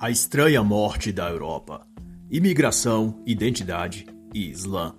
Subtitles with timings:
[0.00, 1.84] A Estranha Morte da Europa.
[2.30, 4.94] Imigração, Identidade e Islã.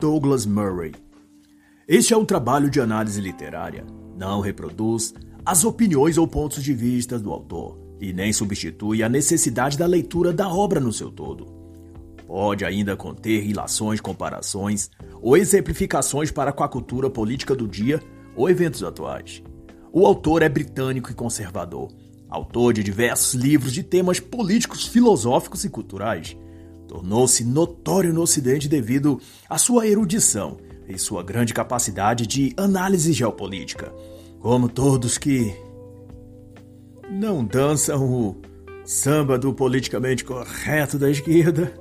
[0.00, 0.96] Douglas Murray.
[1.86, 3.86] Este é um trabalho de análise literária.
[4.18, 9.78] Não reproduz as opiniões ou pontos de vista do autor e nem substitui a necessidade
[9.78, 11.46] da leitura da obra no seu todo.
[12.26, 14.90] Pode ainda conter relações, comparações
[15.22, 18.02] ou exemplificações para com a cultura política do dia
[18.34, 19.40] ou eventos atuais.
[19.92, 21.92] O autor é britânico e conservador
[22.28, 26.36] Autor de diversos livros de temas políticos, filosóficos e culturais,
[26.88, 30.56] tornou-se notório no Ocidente devido à sua erudição
[30.88, 33.92] e sua grande capacidade de análise geopolítica.
[34.40, 35.54] Como todos que
[37.10, 38.40] não dançam o
[38.84, 41.72] samba do politicamente correto da esquerda,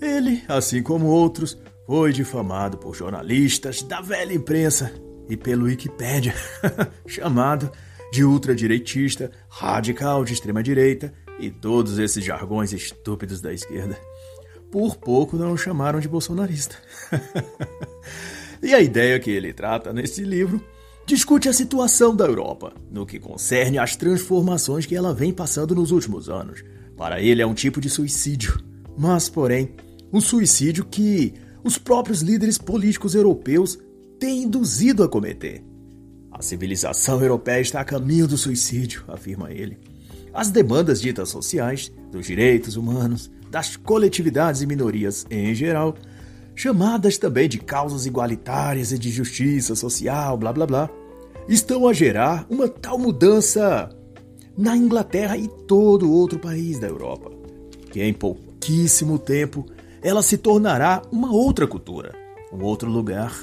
[0.00, 4.92] ele, assim como outros, foi difamado por jornalistas da velha imprensa
[5.28, 6.34] e pelo Wikipédia,
[7.06, 7.70] chamado
[8.12, 13.98] de ultradireitista, radical de extrema-direita e todos esses jargões estúpidos da esquerda.
[14.70, 16.76] Por pouco não o chamaram de bolsonarista.
[18.62, 20.62] e a ideia que ele trata nesse livro
[21.06, 25.92] discute a situação da Europa, no que concerne às transformações que ela vem passando nos
[25.92, 26.64] últimos anos.
[26.96, 28.58] Para ele é um tipo de suicídio,
[28.98, 29.74] mas, porém,
[30.12, 33.78] um suicídio que os próprios líderes políticos europeus
[34.18, 35.62] têm induzido a cometer.
[36.38, 39.78] A civilização europeia está a caminho do suicídio, afirma ele.
[40.34, 45.94] As demandas ditas sociais, dos direitos humanos, das coletividades e minorias em geral,
[46.54, 50.90] chamadas também de causas igualitárias e de justiça social, blá blá blá,
[51.48, 53.88] estão a gerar uma tal mudança
[54.58, 57.30] na Inglaterra e todo outro país da Europa,
[57.90, 59.64] que em pouquíssimo tempo
[60.02, 62.14] ela se tornará uma outra cultura,
[62.52, 63.34] um outro lugar,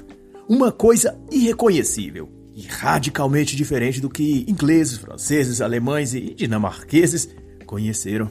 [0.47, 7.30] uma coisa irreconhecível radicalmente diferente do que ingleses, franceses, alemães e dinamarqueses
[7.66, 8.30] conheceram.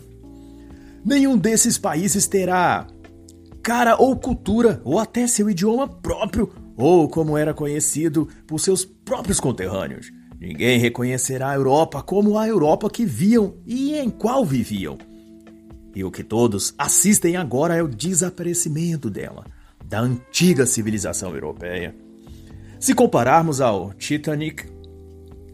[1.05, 2.87] Nenhum desses países terá
[3.63, 9.39] cara ou cultura, ou até seu idioma próprio, ou como era conhecido por seus próprios
[9.39, 10.11] conterrâneos.
[10.41, 14.99] Ninguém reconhecerá a Europa como a Europa que viam e em qual viviam.
[15.95, 19.45] E o que todos assistem agora é o desaparecimento dela,
[19.85, 21.95] da antiga civilização europeia.
[22.83, 24.65] Se compararmos ao Titanic,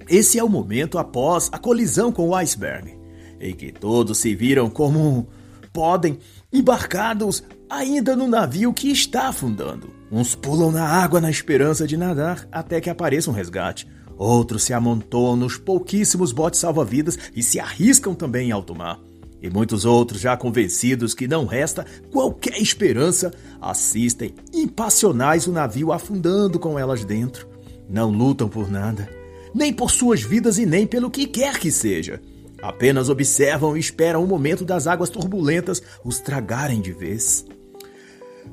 [0.09, 2.99] esse é o momento após a colisão com o iceberg,
[3.39, 5.29] em que todos se viram como
[5.71, 6.19] podem
[6.51, 9.91] embarcados ainda no navio que está afundando.
[10.11, 13.87] Uns pulam na água na esperança de nadar até que apareça um resgate.
[14.17, 18.99] Outros se amontoam nos pouquíssimos botes salva-vidas e se arriscam também em alto mar.
[19.41, 26.59] E muitos outros, já convencidos que não resta qualquer esperança, assistem impassionais o navio afundando
[26.59, 27.47] com elas dentro.
[27.89, 29.09] Não lutam por nada,
[29.55, 32.21] nem por suas vidas e nem pelo que quer que seja.
[32.61, 37.47] Apenas observam e esperam o momento das águas turbulentas os tragarem de vez.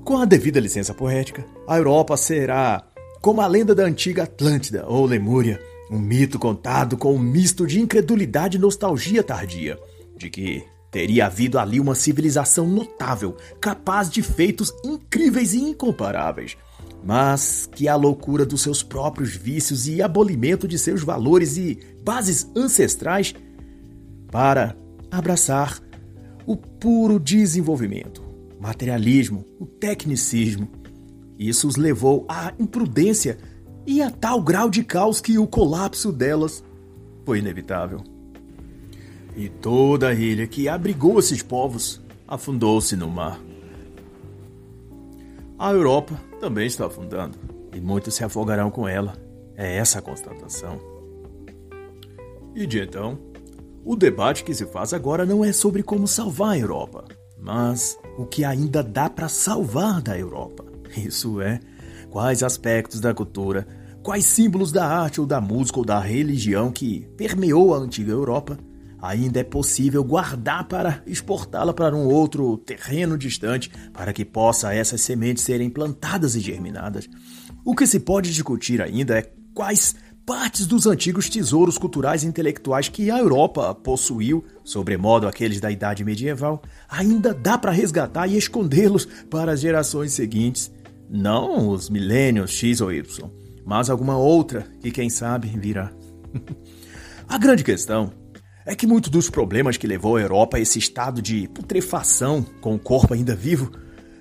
[0.03, 2.87] Com a devida licença poética, a Europa será
[3.21, 5.59] como a lenda da antiga Atlântida ou Lemúria,
[5.89, 9.79] um mito contado com um misto de incredulidade e nostalgia tardia,
[10.15, 10.63] de que
[10.95, 16.55] teria havido ali uma civilização notável, capaz de feitos incríveis e incomparáveis,
[17.03, 22.49] mas que a loucura dos seus próprios vícios e abolimento de seus valores e bases
[22.55, 23.35] ancestrais
[24.31, 24.73] para
[25.11, 25.81] abraçar
[26.45, 28.23] o puro desenvolvimento,
[28.57, 30.69] materialismo, o tecnicismo.
[31.37, 33.37] Isso os levou à imprudência
[33.85, 36.63] e a tal grau de caos que o colapso delas
[37.25, 38.14] foi inevitável.
[39.35, 43.39] E toda a ilha que abrigou esses povos afundou-se no mar.
[45.59, 47.37] A Europa também está afundando
[47.73, 49.13] e muitos se afogarão com ela.
[49.57, 50.79] É essa a constatação.
[52.53, 53.17] E de então,
[53.83, 57.05] o debate que se faz agora não é sobre como salvar a Europa,
[57.37, 60.65] mas o que ainda dá para salvar da Europa.
[60.97, 61.59] Isso é,
[62.09, 63.67] quais aspectos da cultura,
[64.01, 68.57] quais símbolos da arte ou da música ou da religião que permeou a antiga Europa
[69.07, 75.01] ainda é possível guardar para exportá-la para um outro terreno distante, para que possa essas
[75.01, 77.07] sementes serem plantadas e germinadas.
[77.63, 82.89] O que se pode discutir ainda é quais partes dos antigos tesouros culturais e intelectuais
[82.89, 89.05] que a Europa possuiu, sobremodo aqueles da Idade Medieval, ainda dá para resgatar e escondê-los
[89.29, 90.71] para as gerações seguintes.
[91.07, 93.29] Não os milênios X ou Y,
[93.63, 95.91] mas alguma outra que, quem sabe, virá.
[97.29, 98.11] a grande questão
[98.65, 102.73] é que muitos dos problemas que levou a Europa a esse estado de putrefação com
[102.73, 103.71] o corpo ainda vivo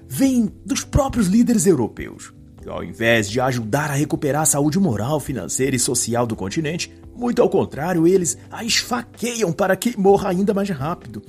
[0.07, 2.33] vêm dos próprios líderes europeus.
[2.67, 7.41] Ao invés de ajudar a recuperar a saúde moral, financeira e social do continente, muito
[7.41, 11.23] ao contrário, eles a esfaqueiam para que morra ainda mais rápido.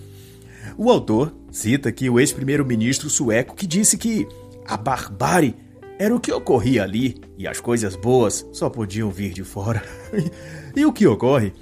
[0.77, 4.27] O autor cita aqui o ex-primeiro-ministro sueco que disse que
[4.65, 5.55] a barbárie
[5.97, 9.83] era o que ocorria ali e as coisas boas só podiam vir de fora.
[10.75, 11.53] e o que ocorre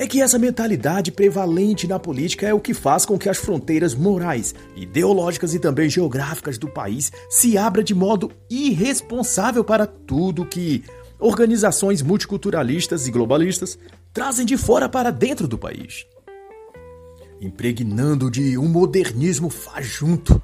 [0.00, 3.94] é que essa mentalidade prevalente na política é o que faz com que as fronteiras
[3.94, 10.82] morais, ideológicas e também geográficas do país se abra de modo irresponsável para tudo que
[11.18, 13.78] organizações multiculturalistas e globalistas
[14.10, 16.06] trazem de fora para dentro do país.
[17.38, 20.42] Impregnando de um modernismo fajunto,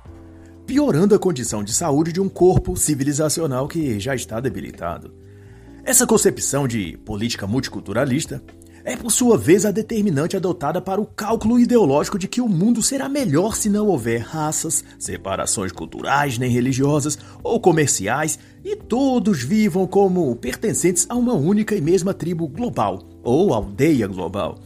[0.67, 5.14] piorando a condição de saúde de um corpo civilizacional que já está debilitado.
[5.82, 8.43] Essa concepção de política multiculturalista
[8.87, 12.81] é, por sua vez, a determinante adotada para o cálculo ideológico de que o mundo
[12.81, 19.88] será melhor se não houver raças, separações culturais nem religiosas ou comerciais e todos vivam
[19.88, 24.61] como pertencentes a uma única e mesma tribo global ou aldeia global.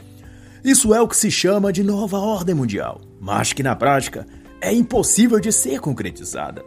[0.62, 4.26] Isso é o que se chama de nova ordem mundial, mas que na prática
[4.61, 6.62] é impossível de ser concretizada.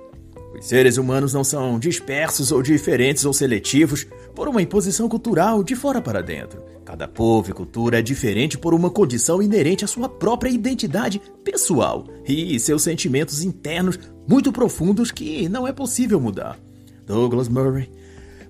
[0.58, 4.06] Os seres humanos não são dispersos ou diferentes ou seletivos
[4.36, 6.62] por uma imposição cultural de fora para dentro.
[6.86, 12.06] Cada povo e cultura é diferente por uma condição inerente à sua própria identidade pessoal
[12.28, 13.98] e seus sentimentos internos
[14.28, 16.60] muito profundos que não é possível mudar.
[17.06, 17.90] Douglas Murray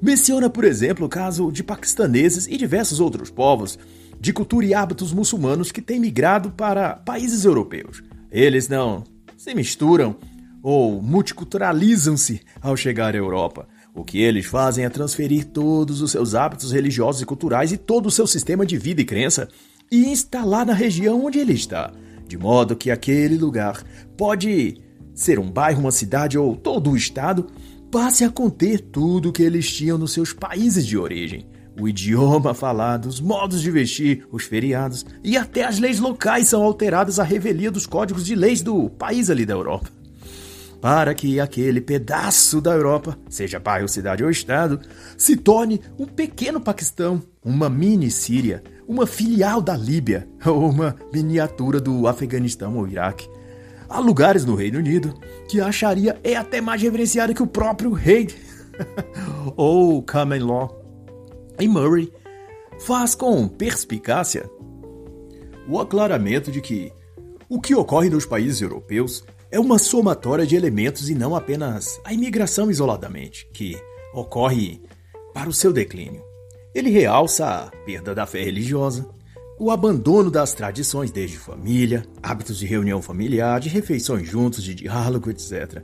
[0.02, 3.80] menciona, por exemplo, o caso de paquistaneses e diversos outros povos
[4.20, 8.04] de cultura e hábitos muçulmanos que têm migrado para países europeus.
[8.32, 9.04] Eles não
[9.38, 10.16] se misturam
[10.64, 13.68] ou multiculturalizam-se ao chegar à Europa.
[13.94, 18.08] O que eles fazem é transferir todos os seus hábitos religiosos e culturais e todo
[18.08, 19.50] o seu sistema de vida e crença
[19.92, 21.92] e instalar na região onde ele está,
[22.28, 23.84] de modo que aquele lugar
[24.18, 24.82] pode
[25.14, 27.48] ser um bairro, uma cidade ou todo o estado,
[27.92, 31.46] passe a conter tudo o que eles tinham nos seus países de origem.
[31.80, 36.64] O idioma falado, os modos de vestir, os feriados e até as leis locais são
[36.64, 40.03] alteradas à revelia dos códigos de leis do país ali da Europa
[40.84, 44.82] para que aquele pedaço da Europa, seja bairro, cidade ou estado,
[45.18, 51.80] se torne um pequeno Paquistão, uma mini Síria, uma filial da Líbia ou uma miniatura
[51.80, 53.30] do Afeganistão ou Iraque.
[53.88, 57.94] Há lugares no Reino Unido que a acharia é até mais reverenciada que o próprio
[57.94, 58.28] rei
[59.56, 60.84] ou common law.
[61.62, 62.12] E Murray
[62.82, 64.52] faz com perspicácia
[65.66, 66.92] o aclaramento de que
[67.48, 72.12] o que ocorre nos países europeus é uma somatória de elementos e não apenas a
[72.12, 73.80] imigração isoladamente, que
[74.12, 74.82] ocorre
[75.32, 76.24] para o seu declínio.
[76.74, 79.08] Ele realça a perda da fé religiosa,
[79.60, 85.30] o abandono das tradições desde família, hábitos de reunião familiar, de refeições juntos, de diálogo,
[85.30, 85.84] etc.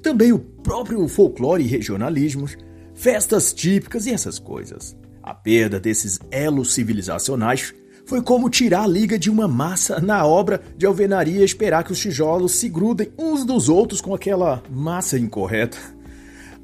[0.00, 2.56] Também o próprio folclore e regionalismos,
[2.94, 4.96] festas típicas e essas coisas.
[5.20, 7.74] A perda desses elos civilizacionais
[8.12, 11.92] foi como tirar a liga de uma massa na obra de alvenaria e esperar que
[11.92, 15.78] os tijolos se grudem uns dos outros com aquela massa incorreta.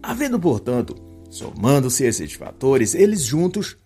[0.02, 0.94] Havendo, portanto,
[1.30, 3.78] somando-se esses fatores, eles juntos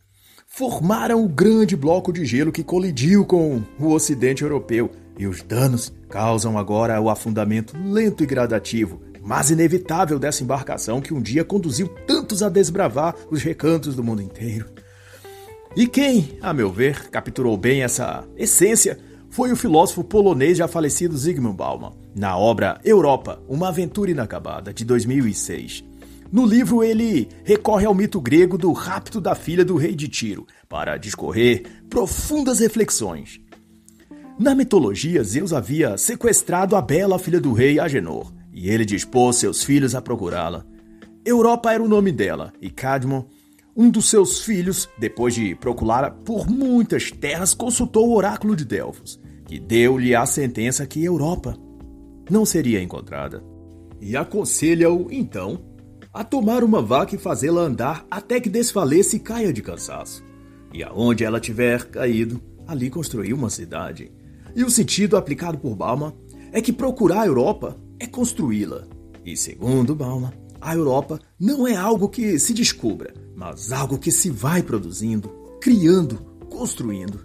[0.44, 5.92] formaram o grande bloco de gelo que colidiu com o ocidente europeu, e os danos
[6.08, 11.86] causam agora o afundamento lento e gradativo, mas inevitável dessa embarcação que um dia conduziu
[12.08, 14.66] tantos a desbravar os recantos do mundo inteiro.
[15.74, 18.98] E quem, a meu ver, capturou bem essa essência
[19.31, 24.84] foi o filósofo polonês já falecido Zygmunt Bauman, na obra Europa, uma aventura inacabada, de
[24.84, 25.82] 2006.
[26.31, 30.46] No livro, ele recorre ao mito grego do rapto da filha do rei de Tiro
[30.69, 33.41] para discorrer profundas reflexões.
[34.38, 39.64] Na mitologia, Zeus havia sequestrado a bela filha do rei Agenor, e ele dispôs seus
[39.64, 40.67] filhos a procurá-la.
[41.24, 43.24] Europa era o nome dela, e Cadmon
[43.76, 49.19] um dos seus filhos, depois de procurar por muitas terras, consultou o oráculo de Delfos,
[49.46, 51.56] que deu-lhe a sentença que Europa
[52.31, 53.43] não seria encontrada.
[54.00, 55.60] E aconselha-o, então,
[56.12, 60.22] a tomar uma vaca e fazê-la andar até que desfaleça e caia de cansaço.
[60.72, 64.12] E aonde ela tiver caído, ali construir uma cidade.
[64.55, 66.12] E o sentido aplicado por Bauman
[66.52, 68.84] é que procurar a Europa é construí-la.
[69.24, 74.31] E segundo Bauman, a Europa não é algo que se descubra, mas algo que se
[74.31, 75.28] vai produzindo,
[75.60, 76.16] criando,
[76.48, 77.20] construindo.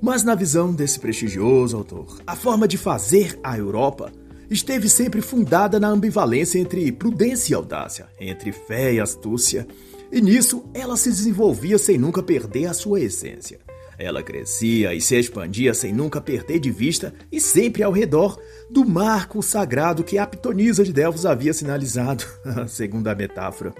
[0.00, 4.12] Mas na visão desse prestigioso autor, a forma de fazer a Europa
[4.50, 9.66] esteve sempre fundada na ambivalência entre prudência e audácia, entre fé e astúcia,
[10.10, 13.60] e nisso ela se desenvolvia sem nunca perder a sua essência.
[14.02, 18.36] Ela crescia e se expandia sem nunca perder de vista e sempre ao redor
[18.68, 22.24] do marco sagrado que a pitonisa de Delfos havia sinalizado,
[22.66, 23.72] segundo a metáfora.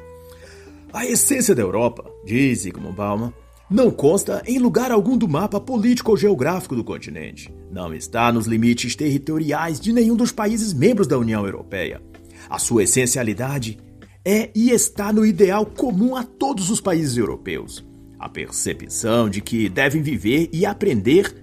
[0.93, 3.33] A essência da Europa, diz Zygmunt Bauman,
[3.69, 7.52] não consta em lugar algum do mapa político ou geográfico do continente.
[7.69, 12.00] Não está nos limites territoriais de nenhum dos países membros da União Europeia.
[12.49, 13.76] A sua essencialidade
[14.25, 17.85] é e está no ideal comum a todos os países europeus:
[18.23, 21.35] a percepção de que devem viver e aprender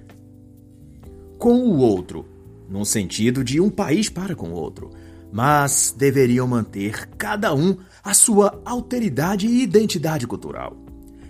[1.37, 2.25] com o outro,
[2.69, 4.89] no sentido de um país para com o outro,
[5.29, 10.77] mas deveriam manter cada um a sua alteridade e identidade cultural.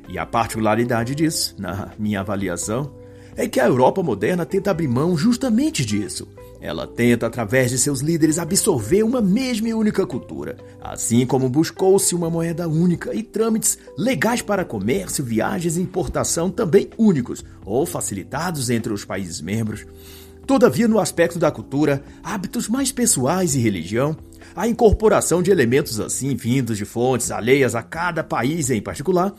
[0.08, 2.94] E a particularidade disso, na minha avaliação,
[3.36, 6.28] é que a Europa moderna tenta abrir mão justamente disso.
[6.62, 12.14] Ela tenta, através de seus líderes, absorver uma mesma e única cultura, assim como buscou-se
[12.14, 18.70] uma moeda única e trâmites legais para comércio, viagens e importação também únicos ou facilitados
[18.70, 19.86] entre os países membros.
[20.46, 24.18] Todavia, no aspecto da cultura, hábitos mais pessoais e religião,
[24.56, 29.34] a incorporação de elementos assim vindos de fontes alheias a cada país em particular,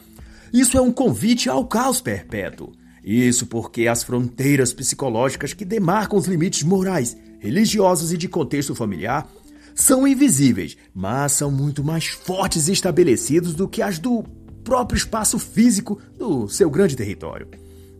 [0.53, 2.73] isso é um convite ao caos perpétuo.
[3.04, 9.26] Isso porque as fronteiras psicológicas que demarcam os limites morais, religiosos e de contexto familiar
[9.75, 14.23] são invisíveis, mas são muito mais fortes e estabelecidos do que as do
[14.62, 17.49] próprio espaço físico do seu grande território.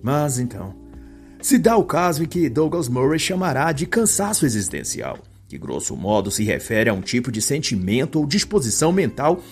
[0.02, 0.75] Mas então,
[1.40, 6.30] se dá o caso em que Douglas Murray chamará de cansaço existencial, que grosso modo
[6.30, 9.42] se refere a um tipo de sentimento ou disposição mental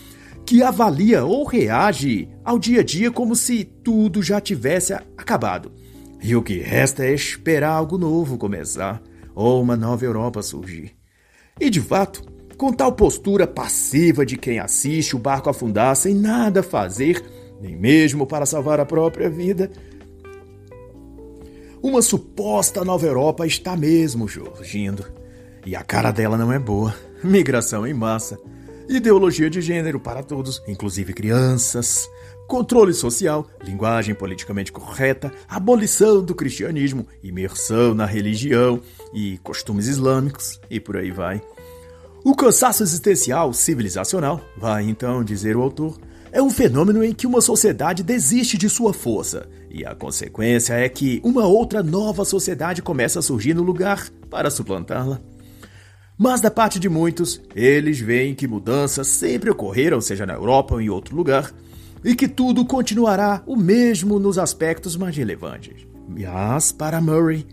[0.49, 5.71] que avalia ou reage ao dia a dia como se tudo já tivesse acabado.
[6.23, 9.03] E o que resta é esperar algo novo começar
[9.35, 10.97] ou uma nova Europa surgir.
[11.61, 12.23] E de fato,
[12.57, 17.23] com tal postura passiva de quem assiste o barco afundar sem nada fazer,
[17.61, 19.71] nem mesmo para salvar a própria vida,
[21.83, 25.05] uma suposta nova Europa está mesmo surgindo.
[25.67, 26.95] E a cara dela não é boa.
[27.23, 28.39] Migração em massa,
[28.89, 32.09] ideologia de gênero para todos, inclusive crianças,
[32.47, 38.81] controle social, linguagem politicamente correta, abolição do cristianismo, imersão na religião
[39.13, 41.43] e costumes islâmicos e por aí vai.
[42.25, 45.99] O cansaço existencial civilizacional, vai então dizer o autor,
[46.33, 50.89] é um fenômeno em que uma sociedade desiste de sua força, e a consequência é
[50.89, 55.21] que uma outra nova sociedade começa a surgir no lugar para suplantá-la.
[56.19, 60.81] Mas da parte de muitos, eles veem que mudanças sempre ocorreram, seja na Europa ou
[60.81, 61.55] em outro lugar,
[62.05, 65.87] e que tudo continuará o mesmo nos aspectos mais relevantes.
[66.09, 67.47] Mas, para Murray,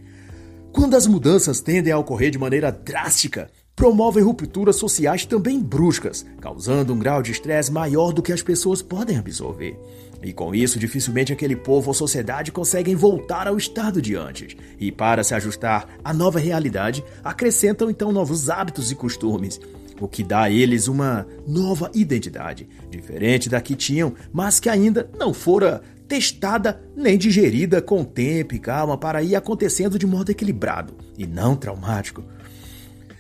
[0.72, 6.92] quando as mudanças tendem a ocorrer de maneira drástica, promovem rupturas sociais também bruscas, causando
[6.92, 9.78] um grau de estresse maior do que as pessoas podem absorver.
[10.22, 14.56] E com isso, dificilmente aquele povo ou sociedade conseguem voltar ao estado de antes.
[14.80, 19.60] E para se ajustar à nova realidade, acrescentam então novos hábitos e costumes,
[20.00, 25.10] o que dá a eles uma nova identidade, diferente da que tinham, mas que ainda
[25.18, 30.94] não fora testada nem digerida com tempo e calma para ir acontecendo de modo equilibrado
[31.18, 32.24] e não traumático.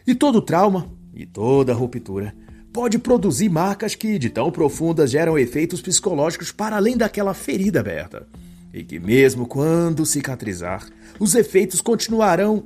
[0.05, 2.33] E todo trauma e toda ruptura
[2.75, 8.27] pode produzir marcas que, de tão profundas, geram efeitos psicológicos para além daquela ferida aberta.
[8.73, 10.85] E que, mesmo quando cicatrizar,
[11.17, 12.65] os efeitos continuarão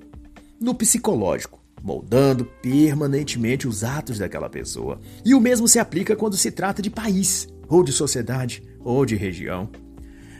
[0.60, 5.00] no psicológico, moldando permanentemente os atos daquela pessoa.
[5.24, 9.16] E o mesmo se aplica quando se trata de país, ou de sociedade, ou de
[9.16, 9.70] região.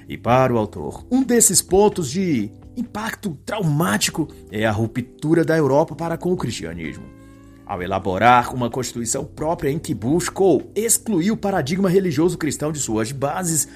[0.08, 5.96] E para o autor, um desses pontos de impacto traumático é a ruptura da Europa
[5.96, 7.19] para com o cristianismo.
[7.70, 13.12] Ao elaborar uma constituição própria em que buscou excluir o paradigma religioso cristão de suas
[13.12, 13.68] bases,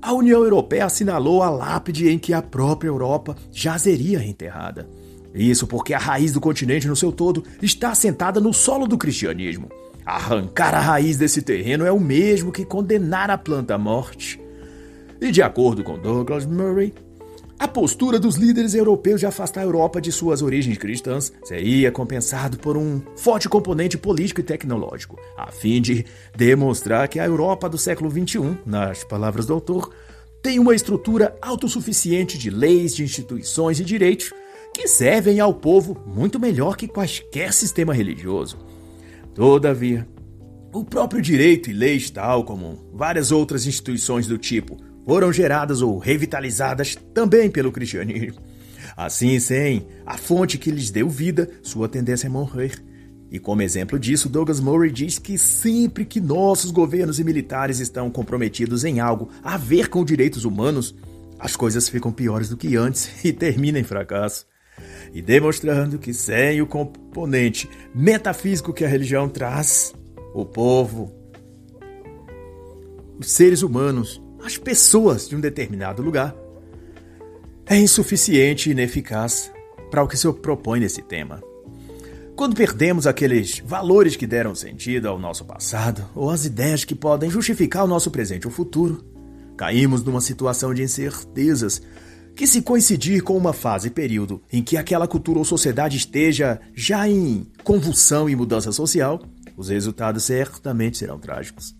[0.00, 4.88] a União Europeia assinalou a lápide em que a própria Europa jazeria enterrada.
[5.34, 9.68] Isso porque a raiz do continente no seu todo está assentada no solo do cristianismo.
[10.06, 14.40] Arrancar a raiz desse terreno é o mesmo que condenar a planta à morte.
[15.20, 16.94] E de acordo com Douglas Murray,
[17.58, 22.58] a postura dos líderes europeus de afastar a Europa de suas origens cristãs seria compensado
[22.58, 26.04] por um forte componente político e tecnológico, a fim de
[26.36, 29.92] demonstrar que a Europa do século XXI, nas palavras do autor,
[30.42, 34.32] tem uma estrutura autossuficiente de leis, de instituições e direitos
[34.74, 38.58] que servem ao povo muito melhor que quaisquer sistema religioso.
[39.32, 40.06] Todavia,
[40.72, 45.98] o próprio direito e leis, tal como várias outras instituições do tipo, foram geradas ou
[45.98, 48.40] revitalizadas também pelo cristianismo.
[48.96, 52.82] Assim, sem a fonte que lhes deu vida, sua tendência é morrer.
[53.30, 58.10] E como exemplo disso, Douglas Murray diz que sempre que nossos governos e militares estão
[58.10, 60.94] comprometidos em algo a ver com direitos humanos,
[61.38, 64.46] as coisas ficam piores do que antes e terminam em fracasso.
[65.12, 69.92] E demonstrando que sem o componente metafísico que a religião traz,
[70.34, 71.12] o povo,
[73.18, 76.36] os seres humanos as pessoas de um determinado lugar,
[77.64, 79.50] é insuficiente e ineficaz
[79.90, 81.42] para o que se propõe nesse tema.
[82.36, 87.30] Quando perdemos aqueles valores que deram sentido ao nosso passado, ou as ideias que podem
[87.30, 89.02] justificar o nosso presente ou futuro,
[89.56, 91.80] caímos numa situação de incertezas
[92.36, 96.60] que, se coincidir com uma fase e período em que aquela cultura ou sociedade esteja
[96.74, 99.22] já em convulsão e mudança social,
[99.56, 101.74] os resultados certamente serão trágicos.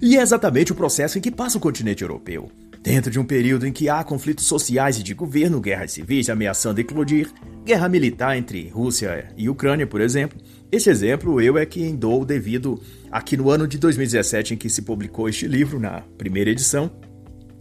[0.00, 2.50] E é exatamente o processo em que passa o continente europeu.
[2.80, 6.80] Dentro de um período em que há conflitos sociais e de governo, guerras civis ameaçando
[6.80, 7.28] eclodir,
[7.64, 10.38] guerra militar entre Rússia e Ucrânia, por exemplo.
[10.70, 14.70] Esse exemplo eu é que dou devido a que no ano de 2017 em que
[14.70, 16.90] se publicou este livro, na primeira edição,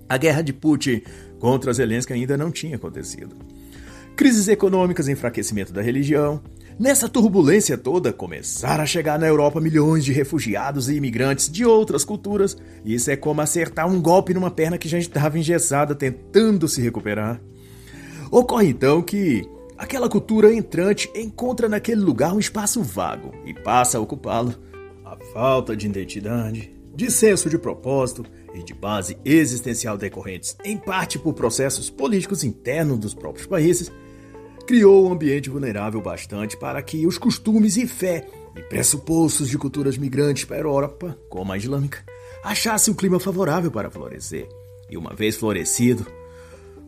[0.08, 1.02] a guerra de Putin
[1.40, 3.36] contra Zelensky ainda não tinha acontecido.
[4.16, 6.42] Crises econômicas, enfraquecimento da religião,
[6.80, 12.06] Nessa turbulência toda, começaram a chegar na Europa milhões de refugiados e imigrantes de outras
[12.06, 12.56] culturas.
[12.86, 17.42] Isso é como acertar um golpe numa perna que já estava engessada, tentando se recuperar.
[18.30, 24.02] Ocorre então que aquela cultura entrante encontra naquele lugar um espaço vago e passa a
[24.02, 24.54] ocupá-lo.
[25.04, 31.18] A falta de identidade, de senso de propósito e de base existencial decorrentes, em parte
[31.18, 33.92] por processos políticos internos dos próprios países,
[34.68, 39.98] criou um ambiente vulnerável bastante para que os costumes e fé e pressupostos de culturas
[39.98, 42.04] migrantes para a Europa, como a islâmica,
[42.44, 44.46] achassem um clima favorável para florescer.
[44.90, 46.06] E uma vez florescido,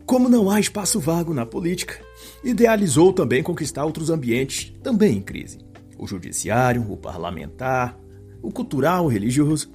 [0.04, 1.98] como não há espaço vago na política,
[2.44, 5.58] idealizou também conquistar outros ambientes também em crise:
[5.98, 7.98] o judiciário, o parlamentar,
[8.42, 9.70] o cultural, o religioso.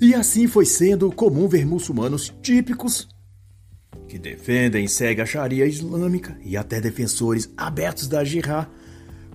[0.00, 3.13] E assim foi sendo comum ver muçulmanos típicos
[4.14, 8.68] que defendem e seguem a Sharia islâmica e até defensores abertos da jihad,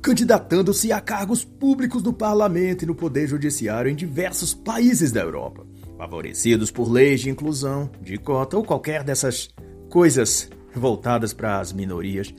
[0.02, 5.68] candidatando-se a cargos públicos no parlamento e no poder judiciário em diversos países da Europa,
[5.98, 9.50] favorecidos por leis de inclusão, de cota ou qualquer dessas
[9.90, 12.34] coisas voltadas para as minorias.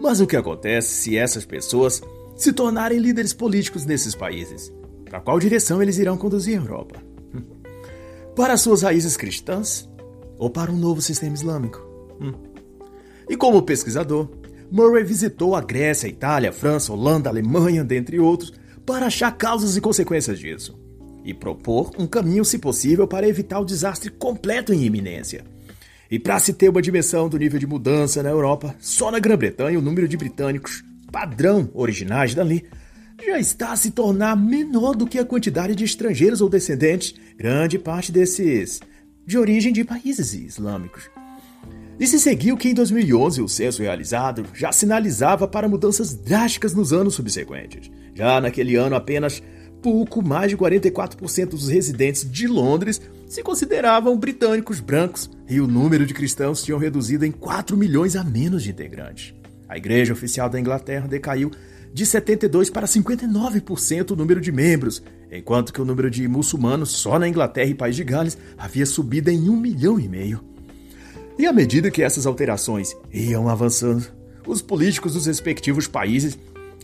[0.00, 2.00] Mas o que acontece se essas pessoas
[2.34, 4.72] se tornarem líderes políticos nesses países?
[5.04, 7.02] Para qual direção eles irão conduzir a Europa?
[8.34, 9.86] Para suas raízes cristãs?
[10.38, 11.80] Ou para um novo sistema islâmico.
[12.20, 12.32] Hum.
[13.28, 14.28] E como pesquisador,
[14.70, 18.52] Murray visitou a Grécia, a Itália, a França, a Holanda, a Alemanha, dentre outros,
[18.84, 20.84] para achar causas e consequências disso
[21.24, 25.42] e propor um caminho, se possível, para evitar o desastre completo em iminência.
[26.10, 29.78] E para se ter uma dimensão do nível de mudança na Europa, só na Grã-Bretanha
[29.78, 32.64] o número de britânicos padrão originais dali
[33.24, 37.14] já está a se tornar menor do que a quantidade de estrangeiros ou descendentes.
[37.38, 38.80] Grande parte desses
[39.26, 41.10] de origem de países islâmicos.
[41.98, 46.92] E se seguiu que em 2011 o censo realizado já sinalizava para mudanças drásticas nos
[46.92, 47.90] anos subsequentes.
[48.14, 49.42] Já naquele ano, apenas
[49.80, 56.06] pouco mais de 44% dos residentes de Londres se consideravam britânicos brancos e o número
[56.06, 59.34] de cristãos tinham reduzido em 4 milhões a menos de integrantes.
[59.68, 61.50] A Igreja Oficial da Inglaterra decaiu
[61.94, 67.20] de 72% para 59% o número de membros, enquanto que o número de muçulmanos só
[67.20, 70.40] na Inglaterra e País de Gales havia subido em um milhão e meio.
[71.38, 74.08] E à medida que essas alterações iam avançando,
[74.44, 76.36] os políticos dos respectivos países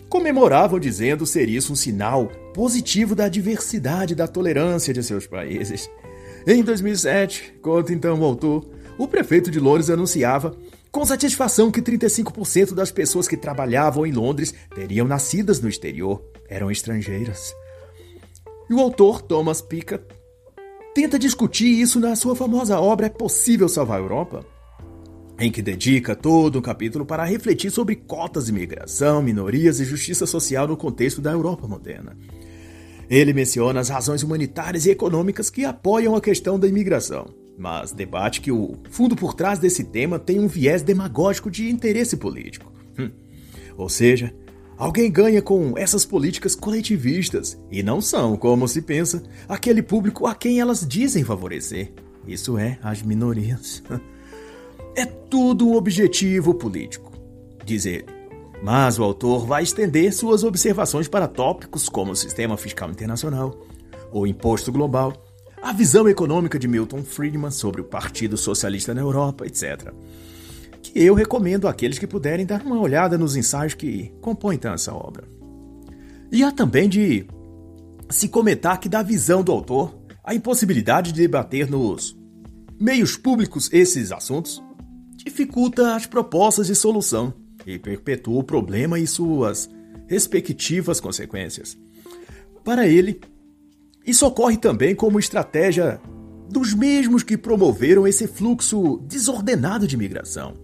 [0.09, 5.91] comemoravam dizendo ser isso um sinal positivo da diversidade e da tolerância de seus países.
[6.47, 8.65] Em 2007, conta então o autor,
[8.97, 10.57] o prefeito de Londres anunciava
[10.91, 16.71] com satisfação que 35% das pessoas que trabalhavam em Londres teriam nascidas no exterior, eram
[16.71, 17.55] estrangeiras.
[18.69, 20.05] E o autor, Thomas Pickett,
[20.95, 24.47] tenta discutir isso na sua famosa obra É Possível Salvar a Europa?
[25.41, 30.27] em que dedica todo um capítulo para refletir sobre cotas de imigração, minorias e justiça
[30.27, 32.15] social no contexto da Europa moderna.
[33.09, 38.41] Ele menciona as razões humanitárias e econômicas que apoiam a questão da imigração, mas debate
[38.41, 42.73] que o fundo por trás desse tema tem um viés demagógico de interesse político.
[42.99, 43.11] Hum.
[43.77, 44.35] Ou seja,
[44.79, 50.35] alguém ganha com essas políticas coletivistas e não são, como se pensa, aquele público a
[50.35, 51.93] quem elas dizem favorecer.
[52.27, 53.83] Isso é, as minorias.
[54.97, 57.13] É tudo um objetivo político,
[57.65, 58.07] diz ele.
[58.61, 63.57] Mas o autor vai estender suas observações para tópicos como o sistema fiscal internacional,
[64.11, 65.30] o imposto global
[65.63, 69.93] a visão econômica de Milton Friedman sobre o Partido Socialista na Europa, etc.
[70.83, 74.95] Que eu recomendo àqueles que puderem dar uma olhada nos ensaios que compõem então essa
[74.95, 75.25] obra.
[76.33, 77.27] E há também de
[78.09, 79.95] se comentar que, da visão do autor,
[80.25, 82.17] a impossibilidade de debater nos
[82.79, 84.63] meios públicos esses assuntos
[85.17, 87.35] dificulta as propostas de solução
[87.67, 89.69] e perpetua o problema e suas
[90.09, 91.77] respectivas consequências.
[92.65, 93.21] Para ele,
[94.07, 96.01] isso ocorre também como estratégia
[96.49, 100.55] dos mesmos que promoveram esse fluxo desordenado de migração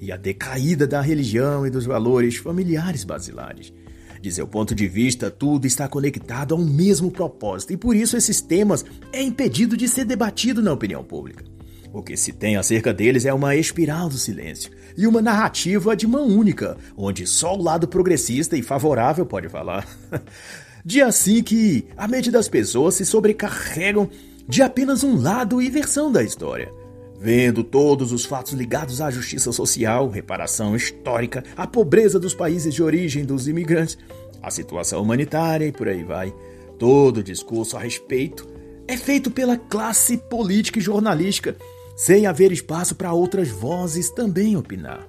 [0.00, 3.72] e a decaída da religião e dos valores familiares basilares.
[4.20, 8.16] De seu ponto de vista, tudo está conectado a um mesmo propósito e por isso
[8.16, 11.44] esses temas é impedido de ser debatido na opinião pública.
[11.92, 16.06] O que se tem acerca deles é uma espiral do silêncio e uma narrativa de
[16.06, 19.86] mão única, onde só o lado progressista e favorável pode falar.
[20.84, 24.10] De assim que a mente das pessoas se sobrecarregam
[24.48, 26.72] de apenas um lado e versão da história.
[27.20, 32.82] Vendo todos os fatos ligados à justiça social, reparação histórica, a pobreza dos países de
[32.82, 33.96] origem dos imigrantes,
[34.42, 36.34] a situação humanitária e por aí vai,
[36.80, 38.48] todo o discurso a respeito
[38.88, 41.56] é feito pela classe política e jornalística
[41.96, 45.06] sem haver espaço para outras vozes também opinar.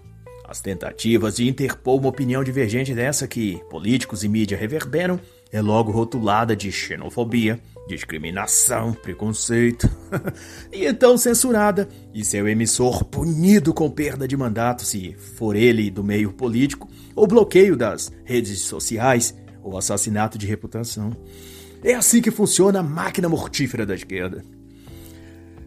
[0.47, 5.19] As tentativas de interpor uma opinião divergente dessa que políticos e mídia reverberam
[5.53, 9.87] é logo rotulada de xenofobia, discriminação, preconceito,
[10.73, 16.03] e então censurada, e seu emissor punido com perda de mandato se for ele do
[16.03, 21.11] meio político, ou bloqueio das redes sociais, ou assassinato de reputação.
[21.83, 24.43] É assim que funciona a máquina mortífera da esquerda.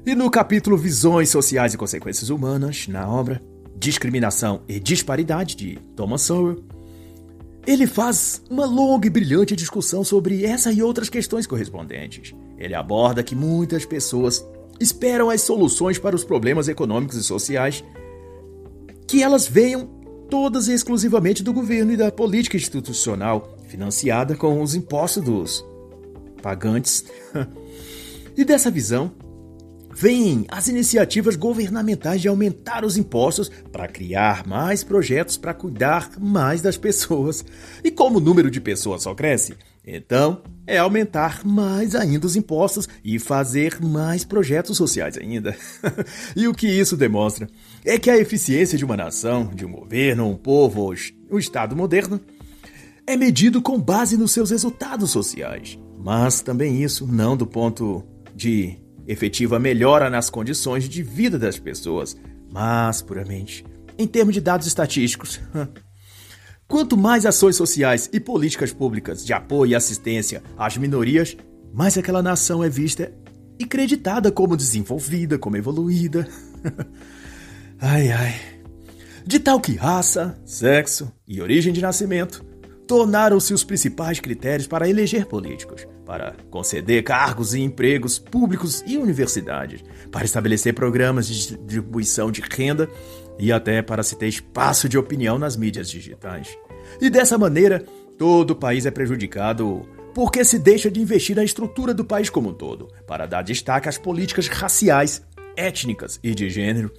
[0.05, 3.41] E no capítulo Visões Sociais e Consequências Humanas, na obra
[3.79, 6.65] Discriminação e Disparidade, de Thomas Sowell,
[7.67, 12.35] ele faz uma longa e brilhante discussão sobre essa e outras questões correspondentes.
[12.57, 14.47] Ele aborda que muitas pessoas
[14.79, 17.83] esperam as soluções para os problemas econômicos e sociais
[19.07, 19.87] que elas venham
[20.29, 25.65] todas e exclusivamente do governo e da política institucional, financiada com os impostos dos
[26.43, 27.05] pagantes.
[28.37, 29.13] e dessa visão,
[29.97, 36.61] vêm as iniciativas governamentais de aumentar os impostos para criar mais projetos para cuidar mais
[36.61, 37.43] das pessoas.
[37.83, 39.55] E como o número de pessoas só cresce,
[39.87, 45.57] então é aumentar mais ainda os impostos e fazer mais projetos sociais ainda.
[46.37, 47.49] e o que isso demonstra
[47.83, 50.93] é que a eficiência de uma nação, de um governo, um povo
[51.31, 52.21] um Estado moderno
[53.07, 55.79] é medido com base nos seus resultados sociais.
[55.99, 58.05] Mas também isso não do ponto
[58.35, 62.17] de efetiva melhora nas condições de vida das pessoas,
[62.53, 63.65] mas puramente
[63.99, 65.41] em termos de dados estatísticos.
[66.69, 71.37] Quanto mais ações sociais e políticas públicas de apoio e assistência às minorias,
[71.73, 73.13] mais aquela nação é vista
[73.59, 76.29] e creditada como desenvolvida, como evoluída.
[77.81, 78.35] ai ai.
[79.25, 82.45] De tal que raça, sexo e origem de nascimento
[82.87, 89.83] tornaram-se os principais critérios para eleger políticos, para conceder cargos e empregos públicos e universidades,
[90.11, 92.89] para estabelecer programas de distribuição de renda
[93.39, 96.57] e até para se ter espaço de opinião nas mídias digitais.
[97.01, 97.85] E dessa maneira,
[98.17, 102.51] todo o país é prejudicado porque se deixa de investir na estrutura do país como
[102.51, 105.21] um todo, para dar destaque às políticas raciais,
[105.57, 106.91] étnicas e de gênero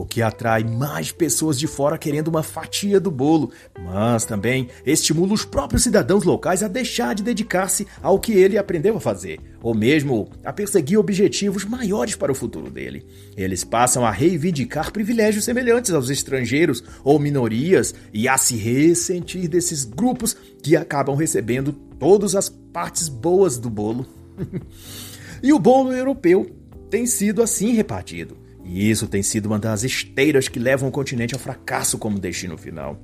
[0.00, 5.32] o que atrai mais pessoas de fora querendo uma fatia do bolo, mas também estimula
[5.32, 9.74] os próprios cidadãos locais a deixar de dedicar-se ao que ele aprendeu a fazer, ou
[9.74, 13.04] mesmo a perseguir objetivos maiores para o futuro dele.
[13.36, 19.84] Eles passam a reivindicar privilégios semelhantes aos estrangeiros ou minorias e a se ressentir desses
[19.84, 24.06] grupos que acabam recebendo todas as partes boas do bolo.
[25.42, 26.50] e o bolo europeu
[26.88, 31.34] tem sido assim repartido e isso tem sido uma das esteiras que levam o continente
[31.34, 33.00] ao fracasso como destino final.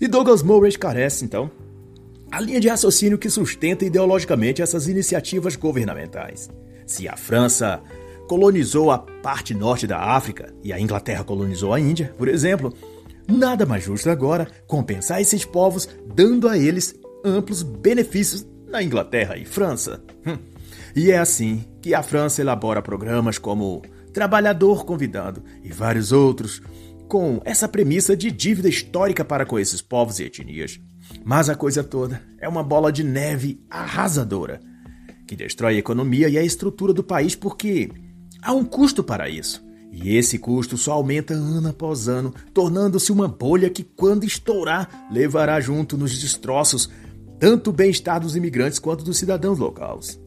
[0.00, 1.50] E Douglas Murray esclarece, então,
[2.30, 6.48] a linha de raciocínio que sustenta ideologicamente essas iniciativas governamentais.
[6.86, 7.82] Se a França
[8.28, 12.72] colonizou a parte norte da África e a Inglaterra colonizou a Índia, por exemplo,
[13.26, 16.94] nada mais justo agora compensar esses povos dando a eles
[17.24, 20.00] amplos benefícios na Inglaterra e França.
[20.24, 20.38] Hum.
[20.94, 23.82] E é assim que a França elabora programas como
[24.16, 26.62] Trabalhador Convidado e vários outros,
[27.06, 30.80] com essa premissa de dívida histórica para com esses povos e etnias.
[31.22, 34.58] Mas a coisa toda é uma bola de neve arrasadora,
[35.26, 37.90] que destrói a economia e a estrutura do país porque
[38.40, 39.62] há um custo para isso.
[39.92, 45.60] E esse custo só aumenta ano após ano, tornando-se uma bolha que, quando estourar, levará
[45.60, 46.88] junto nos destroços
[47.38, 50.18] tanto o bem-estar dos imigrantes quanto dos cidadãos locais.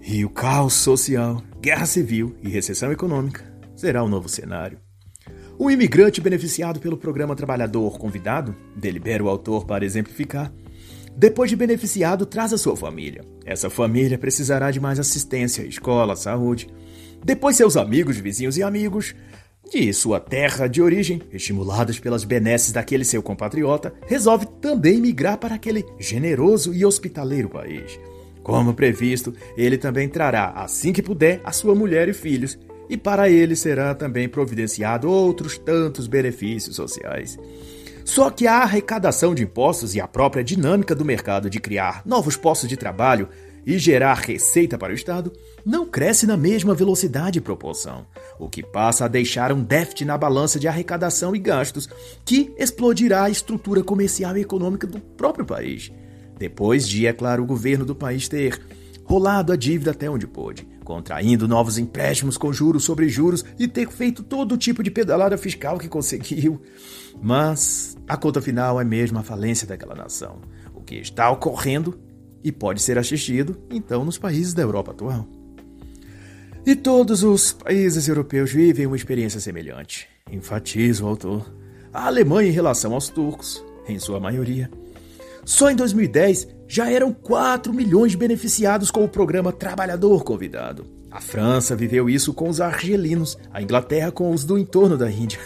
[0.00, 3.44] E o caos social, guerra civil e recessão econômica
[3.74, 4.78] será o novo cenário.
[5.58, 10.52] O imigrante beneficiado pelo programa Trabalhador Convidado, delibera o autor para exemplificar,
[11.16, 13.24] depois de beneficiado, traz a sua família.
[13.44, 16.68] Essa família precisará de mais assistência, escola, saúde.
[17.24, 19.16] Depois, seus amigos, vizinhos e amigos
[19.68, 25.56] de sua terra de origem, estimulados pelas benesses daquele seu compatriota, resolve também migrar para
[25.56, 27.98] aquele generoso e hospitaleiro país.
[28.48, 32.58] Como previsto, ele também trará, assim que puder, a sua mulher e filhos,
[32.88, 37.38] e para ele será também providenciado outros tantos benefícios sociais.
[38.06, 42.38] Só que a arrecadação de impostos e a própria dinâmica do mercado de criar novos
[42.38, 43.28] postos de trabalho
[43.66, 45.30] e gerar receita para o Estado
[45.62, 48.06] não cresce na mesma velocidade e proporção,
[48.38, 51.86] o que passa a deixar um déficit na balança de arrecadação e gastos
[52.24, 55.92] que explodirá a estrutura comercial e econômica do próprio país.
[56.38, 58.60] Depois de, é claro, o governo do país ter
[59.04, 63.90] rolado a dívida até onde pôde, contraindo novos empréstimos com juros sobre juros e ter
[63.90, 66.60] feito todo tipo de pedalada fiscal que conseguiu.
[67.20, 70.40] Mas a conta final é mesmo a falência daquela nação,
[70.74, 71.98] o que está ocorrendo
[72.44, 75.26] e pode ser assistido, então, nos países da Europa atual.
[76.64, 81.50] E todos os países europeus vivem uma experiência semelhante, enfatiza o autor.
[81.92, 84.70] A Alemanha em relação aos turcos, em sua maioria.
[85.48, 90.84] Só em 2010 já eram 4 milhões de beneficiados com o programa Trabalhador Convidado.
[91.10, 95.40] A França viveu isso com os argelinos, a Inglaterra com os do entorno da Índia.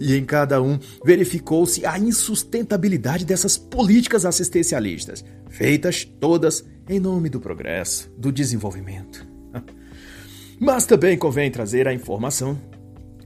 [0.00, 7.40] E em cada um verificou-se a insustentabilidade dessas políticas assistencialistas, feitas todas em nome do
[7.40, 9.26] progresso, do desenvolvimento.
[10.60, 12.56] Mas também convém trazer a informação